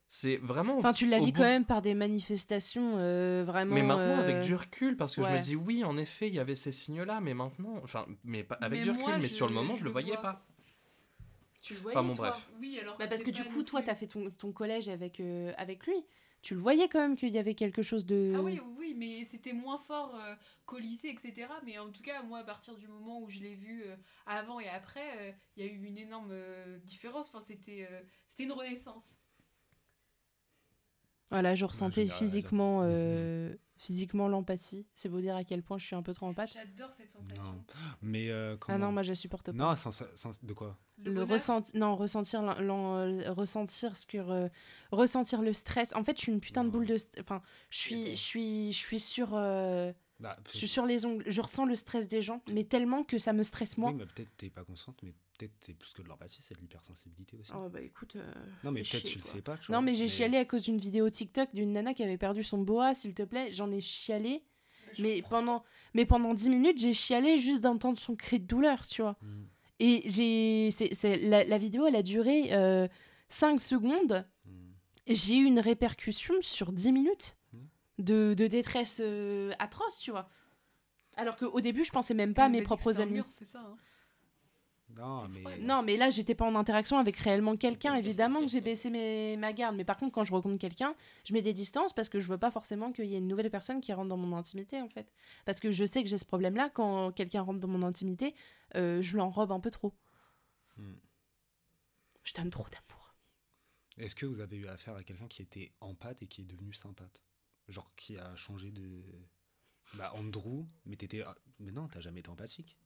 [0.08, 3.74] C'est vraiment Enfin, tu l'as vu bout- quand même par des manifestations euh, vraiment.
[3.74, 6.34] Mais maintenant euh, avec du recul parce que je me dis oui, en effet, il
[6.34, 9.18] y avait ces signes là, mais maintenant enfin mais pas avec Mais du recul moi,
[9.18, 10.20] mais sur le moment, je, je le voyais vois.
[10.22, 10.46] pas.
[11.62, 12.48] Tu le voyais, Enfin bon toi bref.
[12.60, 12.98] Oui, alors.
[12.98, 15.86] Bah, parce que du coup, toi, plus- t'as fait ton, ton collège avec, euh, avec
[15.86, 15.94] lui.
[16.42, 18.32] Tu le voyais quand même qu'il y avait quelque chose de.
[18.36, 20.34] Ah oui, oui, mais c'était moins fort euh,
[20.66, 21.46] qu'au lycée, etc.
[21.64, 23.94] Mais en tout cas, moi, à partir du moment où je l'ai vu euh,
[24.26, 27.28] avant et après, euh, il y a eu une énorme euh, différence.
[27.28, 29.16] Enfin, c'était euh, c'était une renaissance.
[31.30, 34.86] Voilà, je ressentais physiquement, euh, physiquement l'empathie.
[34.94, 36.52] C'est beau dire à quel point je suis un peu trop empathe.
[36.52, 37.42] J'adore cette sensation.
[37.42, 37.64] Non.
[38.00, 39.52] Mais euh, Ah non, moi je la supporte pas.
[39.52, 44.48] Non, sans- sans- de quoi le ressenti non ressentir l'en- l'en- euh, ressentir ce que
[44.92, 48.10] ressentir le stress en fait je suis une putain de boule de enfin je suis
[48.10, 51.74] je suis je suis sur euh, bah, je suis sur les ongles je ressens le
[51.74, 54.62] stress des gens mais tellement que ça me stresse moi Oui, mais peut-être t'es pas
[54.64, 55.12] consciente, mais
[55.48, 57.50] peut-être c'est plus que de l'empathie, c'est de l'hypersensibilité aussi.
[57.54, 58.32] oh bah écoute euh,
[58.64, 59.56] non, mais peut-être tu le sais pas.
[59.58, 62.18] tu non vois, mais j'ai chialé à cause d'une vidéo TikTok d'une nana qui avait
[62.18, 64.44] perdu son boa s'il te plaît j'en ai chialé
[64.94, 65.38] je mais comprends.
[65.40, 65.64] pendant
[65.94, 69.44] mais pendant 10 minutes j'ai chialé juste d'entendre son cri de douleur tu vois Mm,
[69.80, 72.50] et j'ai c'est c'est- la, la vidéo elle a duré
[73.28, 74.50] 5 secondes mm.
[75.08, 77.68] j'ai eu une répercussion sur 10 minutes Mhm.
[77.98, 80.28] de, de détresse euh, atroce, tu vois.
[81.16, 83.12] Alors qu'au début, je pensais même pas à mes propres amis.
[83.16, 83.60] mur, c'est ça.
[83.60, 83.76] hein.
[84.96, 85.40] Non, mais.
[85.40, 87.94] froid, Non, mais là, j'étais pas en interaction avec réellement quelqu'un.
[87.94, 89.76] Évidemment que j'ai baissé mes, ma garde.
[89.76, 92.38] Mais par contre, quand je rencontre quelqu'un, je mets des distances parce que je veux
[92.38, 95.12] pas forcément qu'il y ait une nouvelle personne qui rentre dans mon intimité, en fait.
[95.44, 96.70] Parce que je sais que j'ai ce problème-là.
[96.70, 98.34] Quand quelqu'un rentre dans mon intimité,
[98.76, 99.94] euh, je l'enrobe un peu trop.
[100.76, 100.94] Hmm.
[102.24, 103.14] Je donne trop d'amour.
[103.98, 106.72] Est-ce que vous avez eu affaire à quelqu'un qui était empathe et qui est devenu
[106.72, 107.20] sympathe?
[107.68, 109.02] Genre qui a changé de.
[109.94, 111.22] Bah, Andrew, mais t'étais.
[111.58, 112.78] Mais non, t'as jamais été empathique.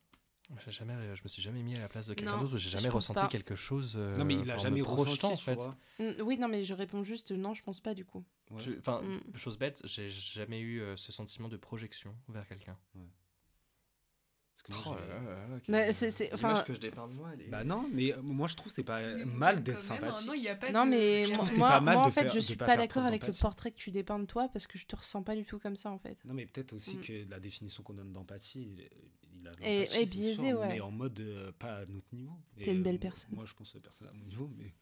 [0.65, 2.71] J'ai jamais, je me suis jamais mis à la place de quelqu'un d'autre, ou j'ai
[2.71, 3.29] jamais ressenti pas.
[3.29, 3.95] quelque chose.
[3.97, 5.57] euh, non, mais il a jamais projetant, ressenti, en fait.
[5.57, 5.77] tu vois.
[5.99, 8.25] Mm, oui, non, mais je réponds juste non, je pense pas du coup.
[8.51, 8.63] Ouais.
[8.79, 9.37] Enfin, Mm.
[9.37, 12.77] chose bête, j'ai jamais eu euh, ce sentiment de projection vers quelqu'un.
[14.67, 16.75] Que moi, Oh j'ai- là là là là, Mais quelle- c'est- c'est- l'image enfin- que
[16.75, 18.83] je dépeins de moi, elle est- Bah non, mais euh, moi je trouve que c'est
[18.85, 20.27] pas Mais mal d'être même, sympathique.
[20.27, 21.81] Non, il y a pas Non, de- mais Je moi, trouve que c'est moi, pas
[21.81, 23.91] mal moi, de en fait, faire- je suis pas d'accord avec le portrait que tu
[23.91, 26.19] dépeins de toi parce que je te ressens pas du tout comme ça, en fait.
[26.25, 27.01] Non, mais peut-être aussi Mm.
[27.01, 28.89] que la définition qu'on donne d'empathie, il,
[29.41, 30.69] il a de Et- l'empathie, et c'est biaisée, sûr, ouais.
[30.69, 32.33] Mais en mode euh, pas à notre niveau.
[32.59, 33.31] T'es une belle euh, personne.
[33.35, 34.75] Moi je pense que personne à mon niveau, mais.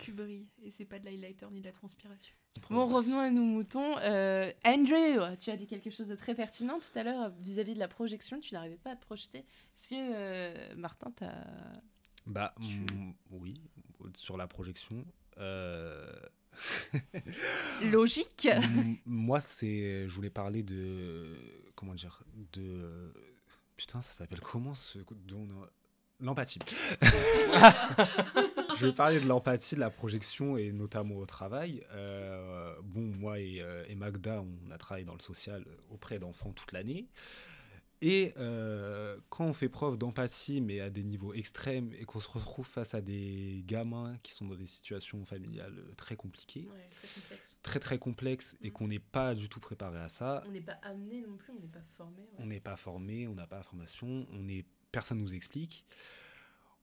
[0.00, 2.34] Tu brilles et c'est pas de l'highlighter ni de la transpiration.
[2.68, 3.96] Bon, revenons à nos moutons.
[3.98, 7.78] Euh, Andrew, tu as dit quelque chose de très pertinent tout à l'heure vis-à-vis de
[7.78, 8.40] la projection.
[8.40, 9.38] Tu n'arrivais pas à te projeter.
[9.38, 11.44] Est-ce que, euh, Martin, t'as...
[12.26, 13.60] Bah Tu- mm, oui,
[14.16, 15.04] sur la projection.
[15.38, 16.12] euh,
[17.92, 18.48] Logique
[19.06, 21.36] moi, c'est, je voulais parler de,
[21.76, 22.22] comment dire,
[22.52, 23.12] de,
[23.76, 24.98] putain, ça s'appelle comment ce,
[26.20, 26.58] l'empathie.
[28.80, 31.84] je vais parler de l'empathie, de la projection et notamment au travail.
[31.92, 36.52] Euh, bon, moi et, euh, et Magda, on a travaillé dans le social auprès d'enfants
[36.52, 37.06] toute l'année.
[38.02, 42.28] Et euh, quand on fait preuve d'empathie, mais à des niveaux extrêmes, et qu'on se
[42.30, 46.66] retrouve face à des gamins qui sont dans des situations familiales très compliquées,
[47.62, 48.72] très très complexes, et Mm.
[48.72, 51.60] qu'on n'est pas du tout préparé à ça, On n'est pas amené non plus, on
[51.60, 52.22] n'est pas formé.
[52.38, 55.84] on n'est pas formé, on n'a pas la formation, on est, personne nous explique.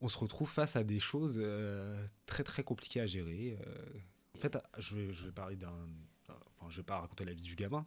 [0.01, 3.57] On se retrouve face à des choses euh, très très compliquées à gérer.
[3.65, 3.99] euh.
[4.35, 5.73] En fait, je vais, parler d'un.
[6.29, 7.85] Enfin, je vais pas raconter la vie du gamin.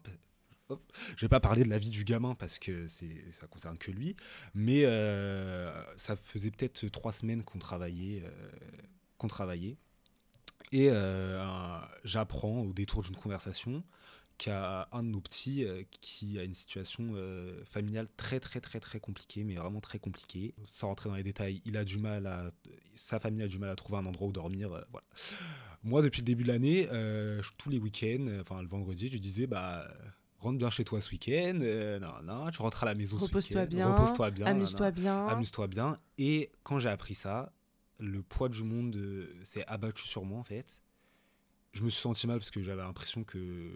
[1.17, 4.15] Je vais pas parler de la vie du gamin parce que ça concerne que lui,
[4.53, 8.23] mais euh, ça faisait peut-être trois semaines qu'on travaillait,
[9.17, 9.75] qu'on travaillait,
[10.71, 10.89] et
[12.05, 13.83] j'apprends au détour d'une conversation
[14.49, 18.79] a un de nos petits euh, qui a une situation euh, familiale très très très
[18.79, 20.53] très compliquée, mais vraiment très compliquée.
[20.71, 22.51] Sans rentrer dans les détails, il a du mal à,
[22.95, 24.71] sa famille a du mal à trouver un endroit où dormir.
[24.73, 25.05] euh, voilà.
[25.83, 26.87] Moi, depuis le début de l'année,
[27.57, 29.87] tous les week-ends, enfin le vendredi, je disais bah
[30.37, 31.59] rentre bien chez toi ce week-end,
[31.99, 35.25] non, non, tu rentres à la maison ce Repose-toi week-end, bien, repose-toi bien, Amuse-toi bien.
[35.27, 35.99] amuse-toi bien.
[36.17, 37.51] Et quand j'ai appris ça,
[37.99, 38.95] le poids du monde
[39.43, 40.81] s'est abattu sur moi en fait.
[41.73, 43.71] Je me suis senti mal parce que j'avais l'impression que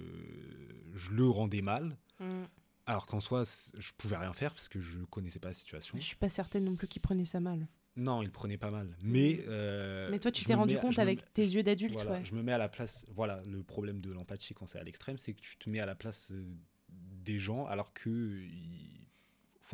[0.94, 1.98] je le rendais mal.
[2.20, 2.44] Mm.
[2.88, 3.44] Alors qu'en soi,
[3.78, 5.98] je pouvais rien faire parce que je connaissais pas la situation.
[5.98, 7.68] Je suis pas certaine non plus qu'il prenait ça mal.
[7.98, 8.96] Non, il prenait pas mal.
[9.02, 11.94] Mais, euh, Mais toi, tu t'es me rendu à- compte me avec tes yeux d'adulte,
[11.94, 12.26] voilà, ouais.
[12.26, 13.06] Je me mets à la place.
[13.16, 15.86] Voilà, le problème de l'empathie quand c'est à l'extrême, c'est que tu te mets à
[15.86, 16.44] la place euh,
[16.90, 18.10] des gens alors que
[18.44, 19.05] ils-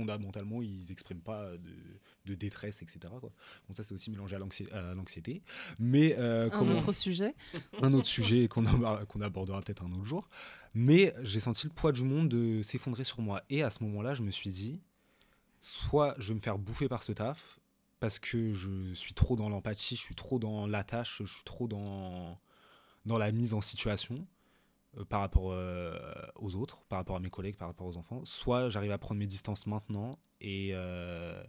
[0.01, 1.73] fondamentalement ils expriment pas de,
[2.25, 2.99] de détresse, etc.
[3.19, 3.31] Quoi.
[3.67, 5.43] Bon, ça c'est aussi mélangé à l'anxi- à l'anxiété.
[5.79, 7.35] Mais euh, Un comment- autre sujet.
[7.81, 10.27] un autre sujet qu'on ab- qu'on abordera peut-être un autre jour.
[10.73, 13.43] Mais j'ai senti le poids du monde de s'effondrer sur moi.
[13.49, 14.79] Et à ce moment-là, je me suis dit,
[15.61, 17.59] soit je vais me faire bouffer par ce taf,
[17.99, 21.43] parce que je suis trop dans l'empathie, je suis trop dans la tâche, je suis
[21.43, 22.39] trop dans,
[23.05, 24.25] dans la mise en situation
[25.09, 25.97] par rapport euh,
[26.35, 28.23] aux autres, par rapport à mes collègues, par rapport aux enfants.
[28.25, 31.41] Soit j'arrive à prendre mes distances maintenant et, euh,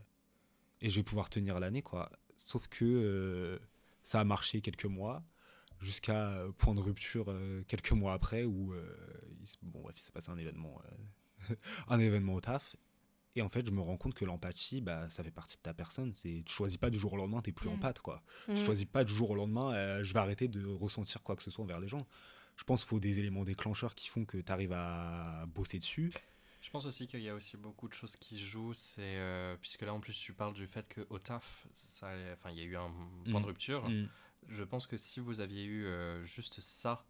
[0.80, 1.82] et je vais pouvoir tenir l'année.
[1.82, 2.10] quoi.
[2.36, 3.58] Sauf que euh,
[4.04, 5.22] ça a marché quelques mois
[5.80, 8.96] jusqu'à euh, point de rupture euh, quelques mois après où euh,
[9.40, 10.80] il, bon bref il s'est passé un événement
[11.50, 11.54] euh,
[11.88, 12.76] un événement au taf
[13.34, 15.74] et en fait je me rends compte que l'empathie bah ça fait partie de ta
[15.74, 17.72] personne c'est tu choisis pas du jour au lendemain t'es plus Mm.
[17.72, 18.54] empathe quoi Mm.
[18.54, 21.42] tu choisis pas du jour au lendemain euh, je vais arrêter de ressentir quoi que
[21.42, 22.06] ce soit envers les gens
[22.56, 26.12] je pense qu'il faut des éléments déclencheurs qui font que tu arrives à bosser dessus
[26.60, 29.82] Je pense aussi qu'il y a aussi beaucoup de choses qui jouent, c'est euh, puisque
[29.82, 32.76] là en plus tu parles du fait qu'au taf, ça, enfin il y a eu
[32.76, 32.90] un
[33.30, 33.42] point Mm.
[33.42, 33.90] de rupture.
[34.48, 37.04] Je pense que si vous aviez eu euh, juste ça,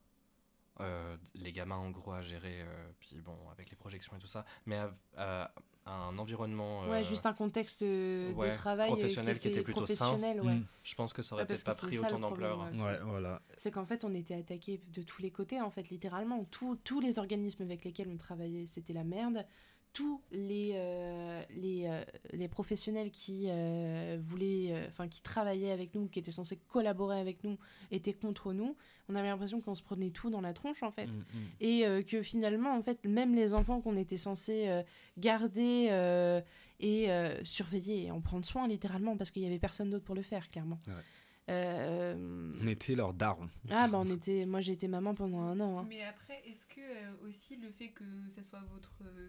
[0.81, 2.65] euh, les gamins en gros à gérer,
[2.99, 4.81] puis bon avec les projections et tout ça, mais
[5.17, 5.53] à
[5.85, 9.63] un environnement, Ouais, euh, juste un contexte de, de ouais, travail euh, professionnel qui était
[9.63, 9.95] plutôt sain.
[10.07, 10.55] professionnel, ouais.
[10.55, 10.67] Mm.
[10.85, 12.61] je pense que ça aurait Ouais, peut-être pas pris autant d'ampleur.
[12.61, 12.81] ouais.
[12.85, 16.45] ouais voilà C'est qu'en fait, on était attaqué de tous les côtés, en fait, littéralement.
[16.45, 19.45] Tous- tous les organismes avec lesquels on travaillait, c'était la merde.
[19.93, 25.95] Tous les, euh, les, euh, les professionnels qui euh, voulaient, euh, enfin qui travaillaient avec
[25.95, 27.59] nous, qui étaient censés collaborer avec nous,
[27.91, 28.75] étaient contre nous.
[29.09, 31.09] On avait l'impression qu'on se prenait tout dans la tronche en fait.
[31.09, 31.47] Mm, mm.
[31.61, 34.83] Et euh, que finalement, en fait, même les enfants qu'on était censés euh,
[35.19, 36.41] garder euh,
[36.81, 40.15] et euh, surveiller et en prendre soin, littéralement, parce qu'il n'y avait personne d'autre pour
[40.15, 40.81] le faire, clairement.
[40.87, 40.95] Ouais.
[41.51, 43.49] Euh, On était leur daron.
[43.71, 44.47] Ah, bah, on était...
[44.47, 45.81] moi, j'ai été maman pendant un an.
[45.81, 45.87] hein.
[45.89, 49.29] Mais après, est-ce que euh, aussi le fait que ça soit votre euh,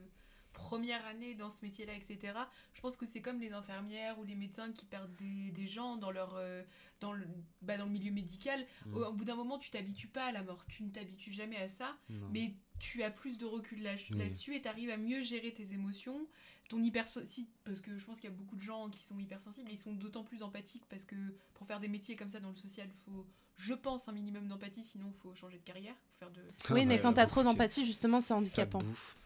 [0.53, 2.33] première année dans ce métier-là, etc.,
[2.73, 5.97] je pense que c'est comme les infirmières ou les médecins qui perdent des, des gens
[5.97, 6.63] dans, leur, euh,
[7.01, 7.27] dans, le,
[7.61, 8.65] bah, dans le milieu médical.
[8.85, 8.93] Mm.
[8.95, 11.57] Au, au bout d'un moment, tu t'habitues pas à la mort, tu ne t'habitues jamais
[11.57, 12.29] à ça, Non.
[12.31, 14.17] mais tu as plus de recul là- Oui.
[14.17, 16.27] là-dessus et tu arrives à mieux gérer tes émotions.
[16.69, 19.17] Ton hyper si, parce que je pense qu'il y a beaucoup de gens qui sont
[19.19, 21.15] hypersensibles et ils sont d'autant plus empathiques parce que
[21.53, 23.27] pour faire des métiers comme ça dans le social, il faut,
[23.57, 26.41] je pense, un minimum d'empathie, sinon il faut changer de carrière, faut faire de,
[26.73, 28.79] Oui, mais quand t'as j'avoue trop d'empathie, justement, c'est ça handicapant.
[28.79, 29.17] bouffe.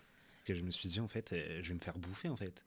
[0.47, 2.63] Que je me suis dit, en fait, euh, je vais me faire bouffer, en fait.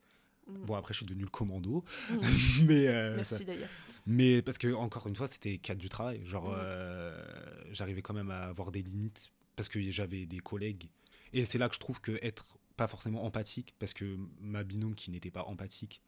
[0.47, 0.65] Mm.
[0.67, 1.83] Bon, après, je suis devenu le commando.
[2.11, 2.17] Mm.
[2.67, 3.71] mais, euh, Merci d'ailleurs.
[4.05, 6.21] mais parce que, encore une fois, c'était cadre du travail.
[6.27, 6.57] Genre, Mhm.
[6.59, 7.25] euh,
[7.73, 10.91] j'arrivais quand même à avoir des limites parce que j'avais des collègues.
[11.33, 14.95] Et c'est là que je trouve que être pas forcément empathique, parce que ma binôme
[14.95, 16.03] qui n'était pas empathique,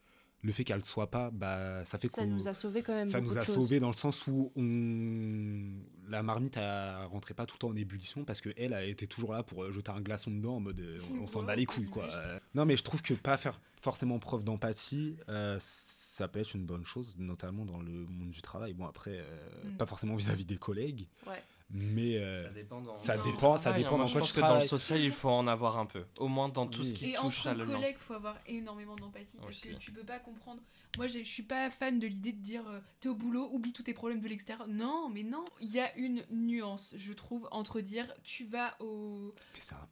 [0.45, 3.09] le fait qu'elle le soit pas, bah, ça fait Ça nous a sauvé quand même
[3.09, 6.11] ça beaucoup nous a sauvés dans le sens où on...
[6.11, 9.33] la marmite ne rentrait pas tout le temps en ébullition parce qu'elle a été toujours
[9.33, 11.67] là pour euh, jeter un glaçon dedans en mode euh, on, on s'en bat les
[11.67, 12.09] couilles quoi.
[12.13, 16.55] Euh, Non mais je trouve que pas faire forcément preuve d'empathie, euh, ça peut être
[16.55, 18.75] une bonne chose, notamment dans le monde du travail.
[18.75, 19.25] Bon après, euh,
[19.65, 19.77] Mm.
[19.77, 21.43] pas forcément vis-à-vis des collègues, Ouais.
[21.73, 23.91] Mais euh, Ça dépend dans, ça dépend- le ça dépend hein.
[23.97, 26.05] Moi, dans je pense que dans le social, il faut en avoir un peu.
[26.19, 26.87] Au moins dans tout Oui.
[26.87, 27.75] ce qui Et touche entre à l'humain.
[27.77, 29.69] collègues, faut avoir énormément d'empathie parce Aussi.
[29.71, 30.61] que tu peux pas comprendre.
[30.99, 33.83] Moi, je suis pas fan de l'idée de dire euh, t'es au boulot, oublie tous
[33.85, 34.69] tes problèmes de l'extérieur.
[34.69, 35.45] Non, mais non.
[35.61, 39.89] Il y a une nuance, je trouve, entre dire tu vas au mais c'est un.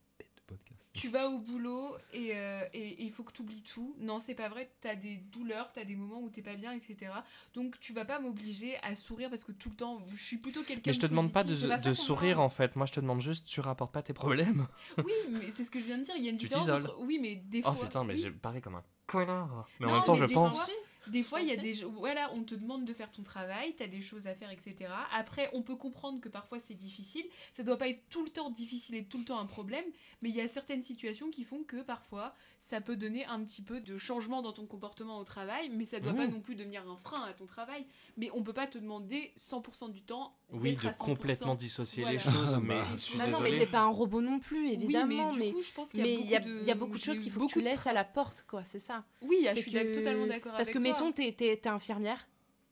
[0.93, 3.95] Tu vas au boulot et euh, et- il faut que tu oublies tout.
[3.99, 4.71] Non, c'est pas vrai.
[4.81, 7.13] T'as des douleurs, t'as des moments où t'es pas bien, etc.
[7.55, 10.63] Donc tu vas pas m'obliger à sourire parce que tout le temps, je suis plutôt
[10.65, 10.83] quelqu'un.
[10.87, 12.75] Mais je te de demande pas de, pas sourire en fait.
[12.77, 14.67] Moi, je te demande juste, tu rapportes pas tes problèmes.
[15.05, 16.15] Oui, mais c'est ce que je viens de dire.
[16.17, 16.97] Il y a une Tu différence entre.
[17.01, 17.85] Oui, mais des Oh fois.
[17.87, 18.21] putain, mais oui.
[18.23, 19.69] j'ai parlé comme un connard.
[19.79, 20.65] Mais en même temps, je pense.
[20.67, 20.75] fois-
[21.07, 21.75] Des fois, il y a des...
[21.85, 24.91] Voilà, on te demande de faire ton travail, tu as des choses à faire, etc.
[25.15, 27.25] Après, on peut comprendre que parfois c'est difficile.
[27.57, 29.85] Ça doit pas être tout le temps difficile et tout le temps un problème,
[30.23, 33.63] mais il y a certaines situations qui font que parfois, ça peut donner un petit
[33.63, 36.19] peu de changement dans ton comportement au travail, mais ça doit Mhm.
[36.19, 37.85] pas non plus devenir un frein à ton travail.
[38.17, 40.99] Mais on peut pas te demander 100% du temps Oui, de à 100%.
[40.99, 42.87] complètement dissocier les choses, Ah, mais bah.
[42.97, 45.31] je suis Bah non, mais t'es pas un robot non plus, évidemment.
[45.31, 46.59] oui, mais, mais du coup, je pense qu'il y a beaucoup il y, a- de...
[46.61, 48.45] il y a beaucoup de choses qu'il faut que beaucoup tu laisses à la porte,
[48.49, 49.05] quoi, c'est ça.
[49.23, 50.90] Oui, ah, je suis que- totalement d'accord avec que, toi.
[50.91, 52.27] Mettons, t'es t'es- t'es infirmière.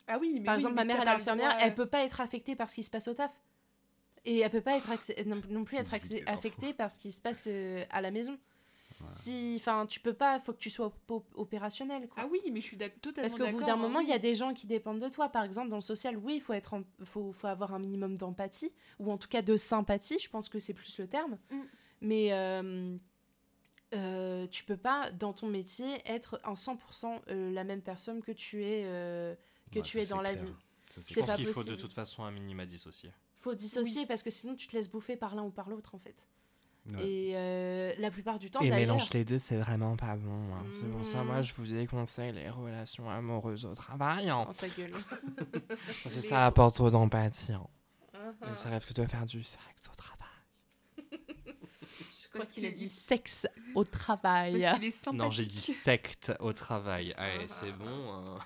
[0.06, 1.86] Ah oui, mais Par oui, exemple, mais ma mère, elle est infirmière, droit- elle peut
[1.86, 3.32] pas être affectée par ce qui se passe au taf.
[4.24, 4.88] Et elle peut pas être
[5.26, 5.94] non, non plus être
[6.26, 8.38] affectée par ce qui se passe euh, à la maison.
[9.00, 9.14] Voilà.
[9.14, 12.24] Si, enfin, tu peux pas, faut que tu sois op- opérationnel, quoi.
[12.24, 14.12] Ah oui, mais je suis d'ac- totalement Parce qu'au bout d'un hein, moment, il y
[14.12, 15.28] a des gens qui dépendent de toi.
[15.28, 18.18] Par exemple, dans le social, oui, il faut, être en- faut, faut avoir un minimum
[18.18, 21.38] d'empathie, ou en tout cas de sympathie, je pense que c'est plus le terme.
[21.50, 21.56] Mm.
[22.00, 22.96] Mais euh,
[23.94, 28.32] euh, tu peux pas, dans ton métier, être en 100% euh, la même personne que
[28.32, 29.34] tu es, euh,
[29.72, 30.46] que Ouais, tu es dans la vie.
[30.94, 31.76] Ça, C'est Je pense pas qu'il faut de possible.
[31.76, 33.10] toute façon un minima dissocier.
[33.40, 34.06] faut dissocier Oui.
[34.06, 36.26] parce que sinon tu te laisses bouffer par l'un ou par l'autre, en fait.
[36.90, 37.06] Ouais.
[37.06, 40.54] Et euh, la plupart du temps, Et mélange les deux, c'est vraiment pas bon.
[40.54, 40.62] hein.
[40.80, 44.30] C'est pour ça, moi, je vous déconseille les relations amoureuses au travail.
[44.30, 44.46] hein.
[44.48, 44.92] Oh, ta gueule.
[46.02, 47.52] Parce que ça apporte trop d'empathie.
[47.52, 47.66] hein.
[48.50, 50.17] Et ça rêve que de faire du sexe au travail.
[52.34, 54.60] Je crois qu'il a dit sexe au travail.
[54.60, 55.18] parce qu'il est sympathique.
[55.18, 57.14] Non, j'ai dit secte au travail.
[57.16, 57.54] Allez, Ah.
[57.60, 58.12] c'est bon.
[58.12, 58.38] hein.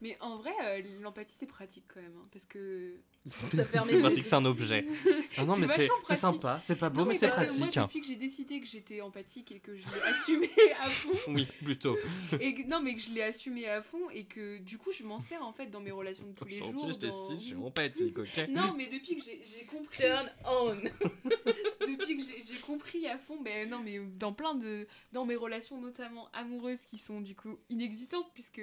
[0.00, 2.94] Mais en vrai, euh, l'empathie c'est pratique quand même, hein, parce que.
[3.54, 4.86] Ça permet C'est pratique, c'est un objet.
[5.36, 7.58] Ah non, C'est mais c'est c'est sympa, c'est pas beau, Non, mais, c'est parce que
[7.58, 7.76] pratique.
[7.76, 11.10] Moi, depuis que j'ai décidé que j'étais empathique et que je l'ai assumé à fond,
[11.28, 11.96] Oui, plutôt.
[12.40, 15.04] et que- non mais que je l'ai assumé à fond et que du coup je
[15.04, 16.88] m'en sers en fait dans mes relations de tous les jours.
[16.88, 19.96] Je dans- décide, je suis empathique, ok Non, mais depuis que j'ai compris.
[19.98, 20.74] Turn on.
[21.86, 24.86] depuis que j'ai- j'ai compris à fond, ben non, mais dans plein de.
[25.12, 28.62] dans mes relations, notamment amoureuses, qui sont du coup inexistantes, puisque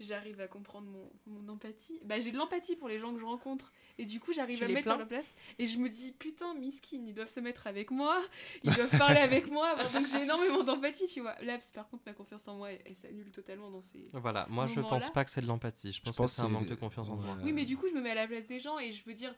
[0.00, 2.00] j'arrive à comprendre mon, mon empathie.
[2.04, 4.68] Bah, j'ai de l'empathie pour les gens que je rencontre, et du coup, j'arrive à
[4.68, 7.66] me mettre dans leur place, et je me dis, putain, miskin, ils doivent se mettre
[7.66, 8.22] avec moi,
[8.64, 11.34] ils doivent parler avec moi, donc j'ai énormément d'empathie, tu vois.
[11.42, 14.08] Là, c'est- par contre, ma confiance en moi, elle, elle s'annule totalement dans ces.
[14.14, 16.46] Voilà, moi je pense pas que c'est de l'empathie, je pense, pense que c'est un
[16.46, 17.16] que manque de confiance en.
[17.18, 17.42] Ouais.
[17.44, 19.14] Oui, mais du coup, je me mets à la place des gens, et je veux
[19.14, 19.34] dire.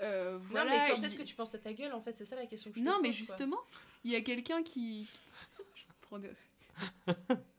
[0.00, 2.16] euh, Non, voilà, mais quand il- est-ce que tu penses à ta gueule en fait?
[2.16, 3.26] C'est ça la question que je te Non, mais pose, quoi.
[3.36, 3.58] justement,
[4.04, 5.08] il y a quelqu'un qui.
[5.74, 6.30] Je prends des-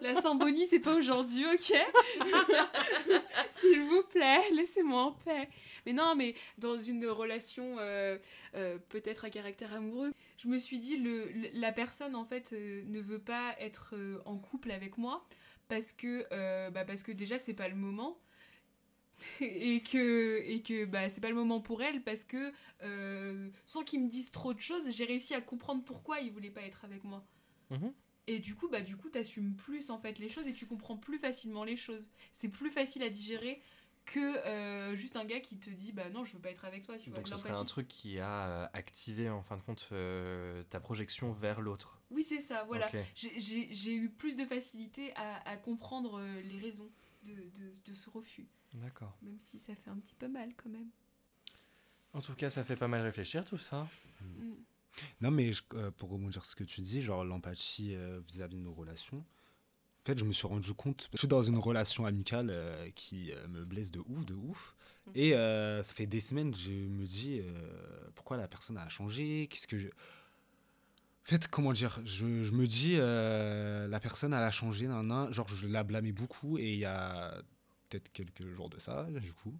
[0.00, 1.74] La Sambonie, c'est pas aujourd'hui, ok?
[3.50, 5.48] S'il vous plaît, laissez-moi en paix.
[5.86, 8.18] Mais non, mais dans une relation euh,
[8.54, 12.82] euh, peut-être à caractère amoureux, je me suis dit, le, la personne, en fait, euh,
[12.86, 15.26] ne veut pas être en couple avec moi
[15.68, 16.26] parce que,
[16.70, 18.18] bah, parce que déjà, c'est pas le moment.
[19.40, 22.52] et que, et que bah, c'est pas le moment pour elle parce que
[23.66, 26.62] sans qu'ils me disent trop de choses, j'ai réussi à comprendre pourquoi ils voulaient pas
[26.62, 27.24] être avec moi.
[27.70, 27.92] Mhm.
[28.28, 30.96] Et du coup, bah, du coup, t'assumes plus en fait les choses et tu comprends
[30.96, 32.10] plus facilement les choses.
[32.32, 33.60] C'est plus facile à digérer
[34.04, 36.84] que euh, juste un gars qui te dit bah non, je veux pas être avec
[36.84, 36.98] toi.
[36.98, 39.88] Tu vois, Donc ce serait un truc qui a euh, activé en fin de compte
[39.92, 42.00] euh, ta projection vers l'autre.
[42.10, 42.86] Oui, c'est ça, voilà.
[42.88, 42.96] Ok.
[43.14, 46.90] J'ai- eu plus de facilité à, à comprendre euh, les raisons
[47.24, 48.46] de, de, de ce refus.
[48.74, 49.16] D'accord.
[49.22, 50.88] Même si ça fait un petit peu mal quand même.
[52.12, 53.88] En tout cas, ça fait pas mal réfléchir tout ça.
[54.20, 54.52] Mm.
[55.20, 58.56] Non, mais je- euh, pour rebondir sur ce que tu dis, genre l'empathie euh, vis-à-vis
[58.56, 62.06] de nos relations, en fait, je me suis rendu compte, je suis dans une relation
[62.06, 64.74] amicale euh, qui me blesse de ouf, de ouf.
[65.06, 65.12] Mhm.
[65.14, 67.40] Et ça fait des semaines, je me dis,
[68.14, 69.46] pourquoi la personne a changé?
[69.48, 69.88] Qu'est-ce que je...
[69.88, 72.00] En fait, comment dire?
[72.04, 75.32] Je, je me dis, la personne, elle a changé, nan, nan.
[75.32, 77.40] genre, je la blâmais beaucoup, et il y a
[77.88, 79.54] peut-être quelques jours de ça, du coup,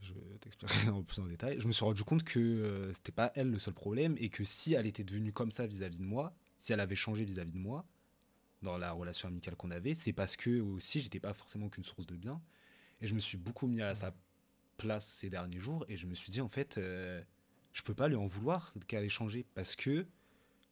[0.00, 3.32] je t'expliquerai en plus en détail, je me suis rendu compte que euh, c'était pas
[3.34, 6.34] elle le seul problème, et que si elle était devenue comme ça vis-à-vis de moi,
[6.60, 7.84] si elle avait changé vis-à-vis de moi,
[8.62, 12.06] dans la relation amicale qu'on avait, c'est parce que aussi, j'étais pas forcément qu'une source
[12.06, 12.40] de bien,
[13.00, 14.14] et je me suis beaucoup mis à sa
[14.76, 17.22] place ces derniers jours, et je me suis dit, en fait, euh,
[17.72, 20.06] je peux pas lui en vouloir qu'elle ait changé, parce que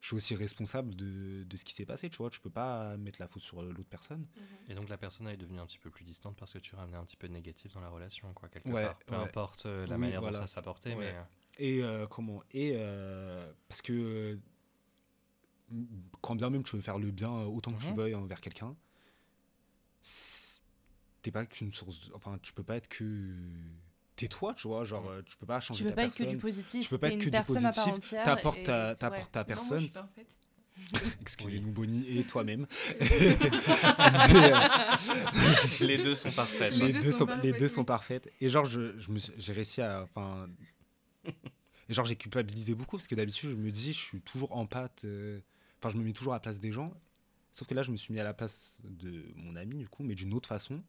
[0.01, 2.97] je suis aussi responsable de, de ce qui s'est passé, tu vois, je peux pas
[2.97, 4.27] mettre la faute sur euh, l'autre personne.
[4.69, 6.75] Et donc la personne elle est devenue un petit peu plus distante parce que tu
[6.77, 8.99] ramenais un petit peu de négatif dans la relation, quoi, quelque Ouais, part.
[9.01, 9.23] Peu ouais.
[9.23, 10.39] importe euh, la Oui, manière voilà.
[10.41, 11.13] dont ça s'apportait, Ouais.
[11.13, 14.39] mais Et euh, comment Et euh, parce que
[16.21, 17.97] quand bien même tu veux faire le bien autant que tu Mhm.
[17.97, 18.77] veuilles envers quelqu'un,
[21.23, 22.09] t'es pas qu'une source.
[22.09, 23.35] de- Enfin, tu peux pas être que.
[24.17, 24.85] T'es toi, tu vois.
[24.85, 25.09] Genre, Mhm.
[25.11, 26.85] euh, tu peux pas changer Tu peux ta pas être que du positif.
[26.85, 28.25] tu peux pas être une que du personne à part positif, entière.
[28.25, 29.81] T'apportes ta, c'est- t'apportes ta Non, moi, je personne.
[29.81, 30.27] suis parfaite.
[31.23, 32.67] Excusez-nous, Bonnie, et toi-même.
[35.81, 36.73] les deux sont parfaites.
[36.73, 37.71] Les les, deux sont sont, parfaites, les deux oui.
[37.71, 38.33] sont parfaites.
[38.41, 40.03] Et genre, je, je me suis- j'ai réussi à.
[40.03, 40.49] Enfin.
[41.89, 44.67] et genre, j'ai culpabilisé beaucoup parce que d'habitude, je me dis, je suis toujours en
[44.67, 45.03] pâte.
[45.05, 45.41] euh,
[45.79, 46.93] Enfin, je me mets toujours à la place des gens.
[47.53, 50.03] Sauf que là, je me suis mis à la place de mon ami, du coup,
[50.03, 50.83] mais d'une autre façon.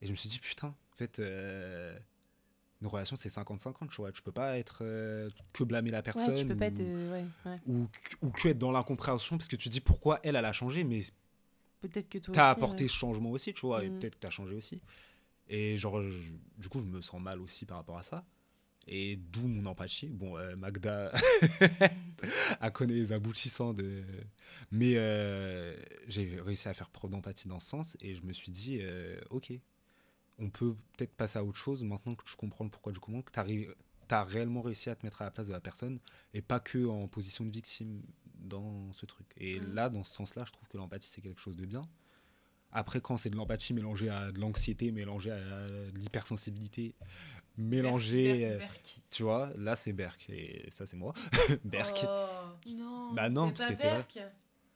[0.00, 1.96] Et je me suis dit, putain, en fait, euh,
[2.80, 4.12] une relation, c'est 50-50, tu vois.
[4.12, 6.30] Tu peux pas être euh, que blâmer la personne.
[6.30, 6.80] Ouais, tu peux pas être.
[6.80, 7.56] ou, euh, ouais, ouais.
[7.66, 10.52] ou, que- ou que être dans l'incompréhension parce que tu dis pourquoi elle, elle a
[10.52, 11.02] changé, mais
[11.82, 13.98] Peut-être que toi t'as apporté ce changement aussi, tu vois, et Mhm.
[13.98, 14.80] peut-être que t'as changé aussi.
[15.48, 18.24] Et genre, je- du coup, je me sens mal aussi par rapport à ça.
[18.88, 20.08] Et d'où mon empathie.
[20.08, 21.12] Bon, euh, Magda
[22.60, 24.02] a connu les aboutissants de.
[24.70, 25.76] Mais euh,
[26.08, 29.20] j'ai réussi à faire preuve d'empathie dans ce sens et je me suis dit, euh,
[29.30, 29.52] ok,
[30.38, 33.22] on peut peut-être passer à autre chose maintenant que tu comprends le pourquoi du comment,
[33.22, 33.40] que tu
[34.14, 35.98] as réellement réussi à te mettre à la place de la personne
[36.34, 38.02] et pas que en position de victime
[38.38, 39.26] dans ce truc.
[39.38, 39.74] Et Mhm.
[39.74, 41.82] là, dans ce sens-là, je trouve que l'empathie, c'est quelque chose de bien.
[42.72, 46.94] Après, quand c'est de l'empathie mélangée à de l'anxiété, mélangée à de l'hypersensibilité,
[47.56, 50.28] mélangée, euh, Berk, Berk, tu vois, là, c'est Berk.
[50.28, 51.14] Et ça, c'est moi.
[51.64, 52.04] Berk.
[52.06, 53.14] Oh, Non.
[53.14, 53.88] Bah non, parce pas que c'est.
[53.90, 54.18] Berk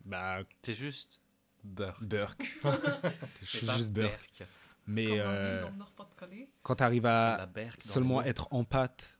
[0.04, 1.20] Bah, T'es juste
[1.62, 1.98] beurre.
[2.00, 2.58] Burk.
[3.42, 3.92] je suis T'es juste.
[3.92, 4.44] Berk.
[4.90, 5.64] Mais euh,
[6.62, 9.18] quand tu arrives à seulement être en pâte,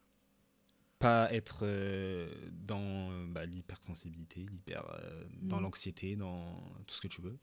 [0.99, 5.63] pas être euh, dans euh, bah, l'hypersensibilité, l'hyper, euh, dans Mm.
[5.63, 7.39] l'anxiété, dans tout ce que tu veux,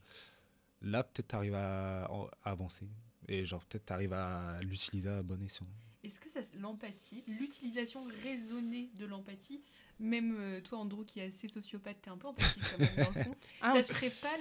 [0.81, 2.87] là, peut-être tu arrives à, à avancer.
[3.27, 5.65] Et genre, peut-être tu arrives à l'utiliser à bon escient.
[6.03, 9.63] Est-ce que ça, l'empathie, l'utilisation raisonnée de l'empathie,
[9.99, 13.23] même toi Andrew qui est assez sociopathe, t'es un peu empathique quand même dans le
[13.23, 14.37] fond, Ah, ça serait pas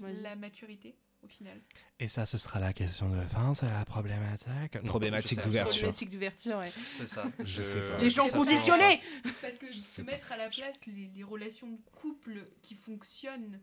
[0.00, 0.96] la maturité?
[1.24, 1.60] Au final
[1.98, 4.74] Et ça, ce sera la question de fin, c'est la problématique.
[4.76, 5.72] Non, Problématique je d'ouverture.
[5.74, 6.72] Problématique d'ouverture, ouais.
[6.98, 7.24] C'est ça.
[7.44, 7.98] Je sais pas.
[7.98, 9.00] Les gens ça conditionnés
[9.40, 13.60] Parce que se mettre à la place les, les relations de couple qui fonctionnent,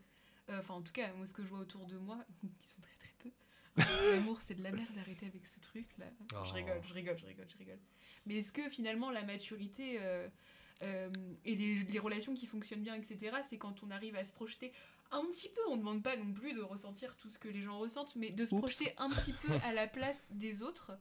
[0.49, 2.17] euh, enfin en tout cas moi ce que je vois autour de moi,
[2.61, 3.29] qui sont très très peu,
[3.79, 6.05] euh, l'amour c'est de la merde, arrêtez avec ce truc là.
[6.31, 6.53] Je Oh.
[6.53, 7.79] rigole, je rigole, je rigole, je rigole.
[8.25, 10.27] Mais est-ce que finalement la maturité euh,
[10.83, 11.09] euh,
[11.45, 14.71] et les, les relations qui fonctionnent bien, etc., c'est quand on arrive à se projeter
[15.11, 17.61] un petit peu, on ne demande pas non plus de ressentir tout ce que les
[17.61, 18.61] gens ressentent, mais de se Oups.
[18.61, 20.91] projeter un petit peu à la place des autres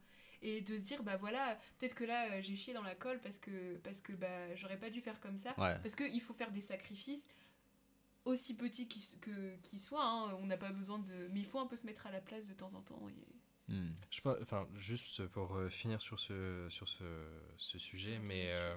[0.42, 3.20] et de se dire bah voilà peut-être que là euh, j'ai chié dans la colle
[3.20, 5.78] parce que parce que bah j'aurais pas dû faire comme ça Ouais.
[5.82, 7.28] parce qu'il faut faire des sacrifices
[8.24, 11.58] aussi petits qu'ils que- qu'ils soient hein, on n'a pas besoin de mais il faut
[11.58, 13.72] un peu se mettre à la place de temps en temps et...
[13.72, 13.90] Mm.
[14.10, 17.04] Je pense, enfin, juste pour euh, finir sur ce, sur ce,
[17.56, 18.74] ce sujet, mais euh,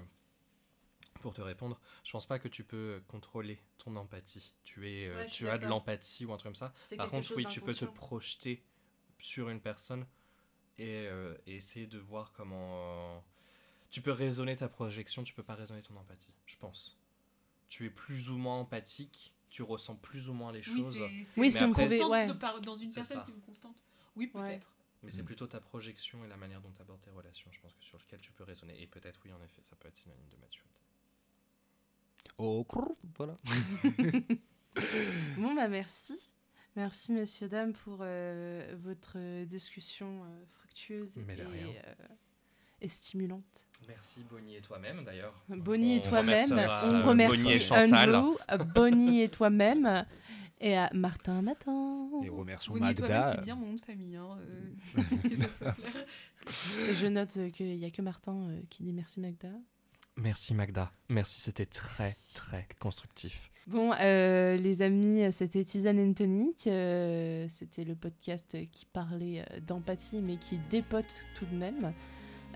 [1.24, 4.54] pour te répondre, je pense pas que tu peux contrôler ton empathie.
[4.64, 6.74] Tu, es, euh, Ouais, tu as de l'empathie ou un truc comme ça.
[6.84, 8.62] C'est Par contre, oui, tu peux te projeter
[9.20, 10.06] sur une personne
[10.78, 13.16] et, euh, et essayer de voir comment.
[13.16, 13.20] euh,
[13.90, 16.98] tu peux raisonner ta projection, tu peux pas raisonner ton empathie, je pense.
[17.70, 21.24] Tu es plus ou moins empathique, tu ressens plus ou moins les Oui, choses, c'est-
[21.24, 22.62] c'est Oui, une si on constante pouvait- ouais.
[22.62, 23.76] dans une personne, c'est une constante.
[24.16, 24.42] Oui, Ouais.
[24.44, 24.70] peut-être.
[25.04, 25.26] mais c'est Mm.
[25.26, 27.98] plutôt ta projection et la manière dont tu abordes tes relations, je pense que sur
[28.00, 28.82] lequel tu peux raisonner.
[28.82, 30.80] Et peut-être, oui, en effet, ça peut être synonyme de maturité.
[32.38, 32.66] Oh,
[33.18, 33.38] voilà.
[35.38, 36.18] Bon, bah merci.
[36.76, 41.94] Merci, messieurs, dames, pour euh, votre discussion euh, fructueuse et, euh,
[42.82, 43.68] et stimulante.
[43.88, 45.44] Merci Bonnie et toi-même d'ailleurs.
[45.50, 46.52] Bonnie et toi-même.
[46.52, 48.16] On remercie Bonnie et Chantal.
[48.16, 48.38] Andrew,
[48.74, 50.06] Bonnie et toi-même.
[50.60, 52.10] Et à Martin Matin.
[52.24, 53.36] Et remercions Bonnie et toi-même, Magda.
[53.36, 54.16] c'est bien mon nom de famille.
[54.16, 55.96] Hein, euh, que ça soit clair.
[56.94, 59.50] Je note qu'il n'y a que Martin euh, qui dit merci Magda.
[60.18, 60.92] Merci Magda.
[61.10, 62.36] Merci, c'était très Merci.
[62.36, 63.50] très constructif.
[63.66, 66.68] Bon, euh, les amis, c'était Tisane and Tonic.
[66.68, 71.94] euh, c'était le podcast qui parlait euh, d'empathie, mais qui dépote tout de même.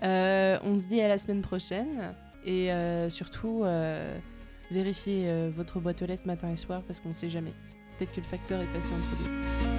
[0.02, 2.14] Euh, on se dit à la semaine prochaine.
[2.44, 4.18] Et euh, surtout, euh,
[4.70, 7.52] vérifiez euh, votre boîte aux lettres matin et soir, parce qu'on ne sait jamais.
[7.98, 9.77] Peut-être que le facteur est passé entre deux.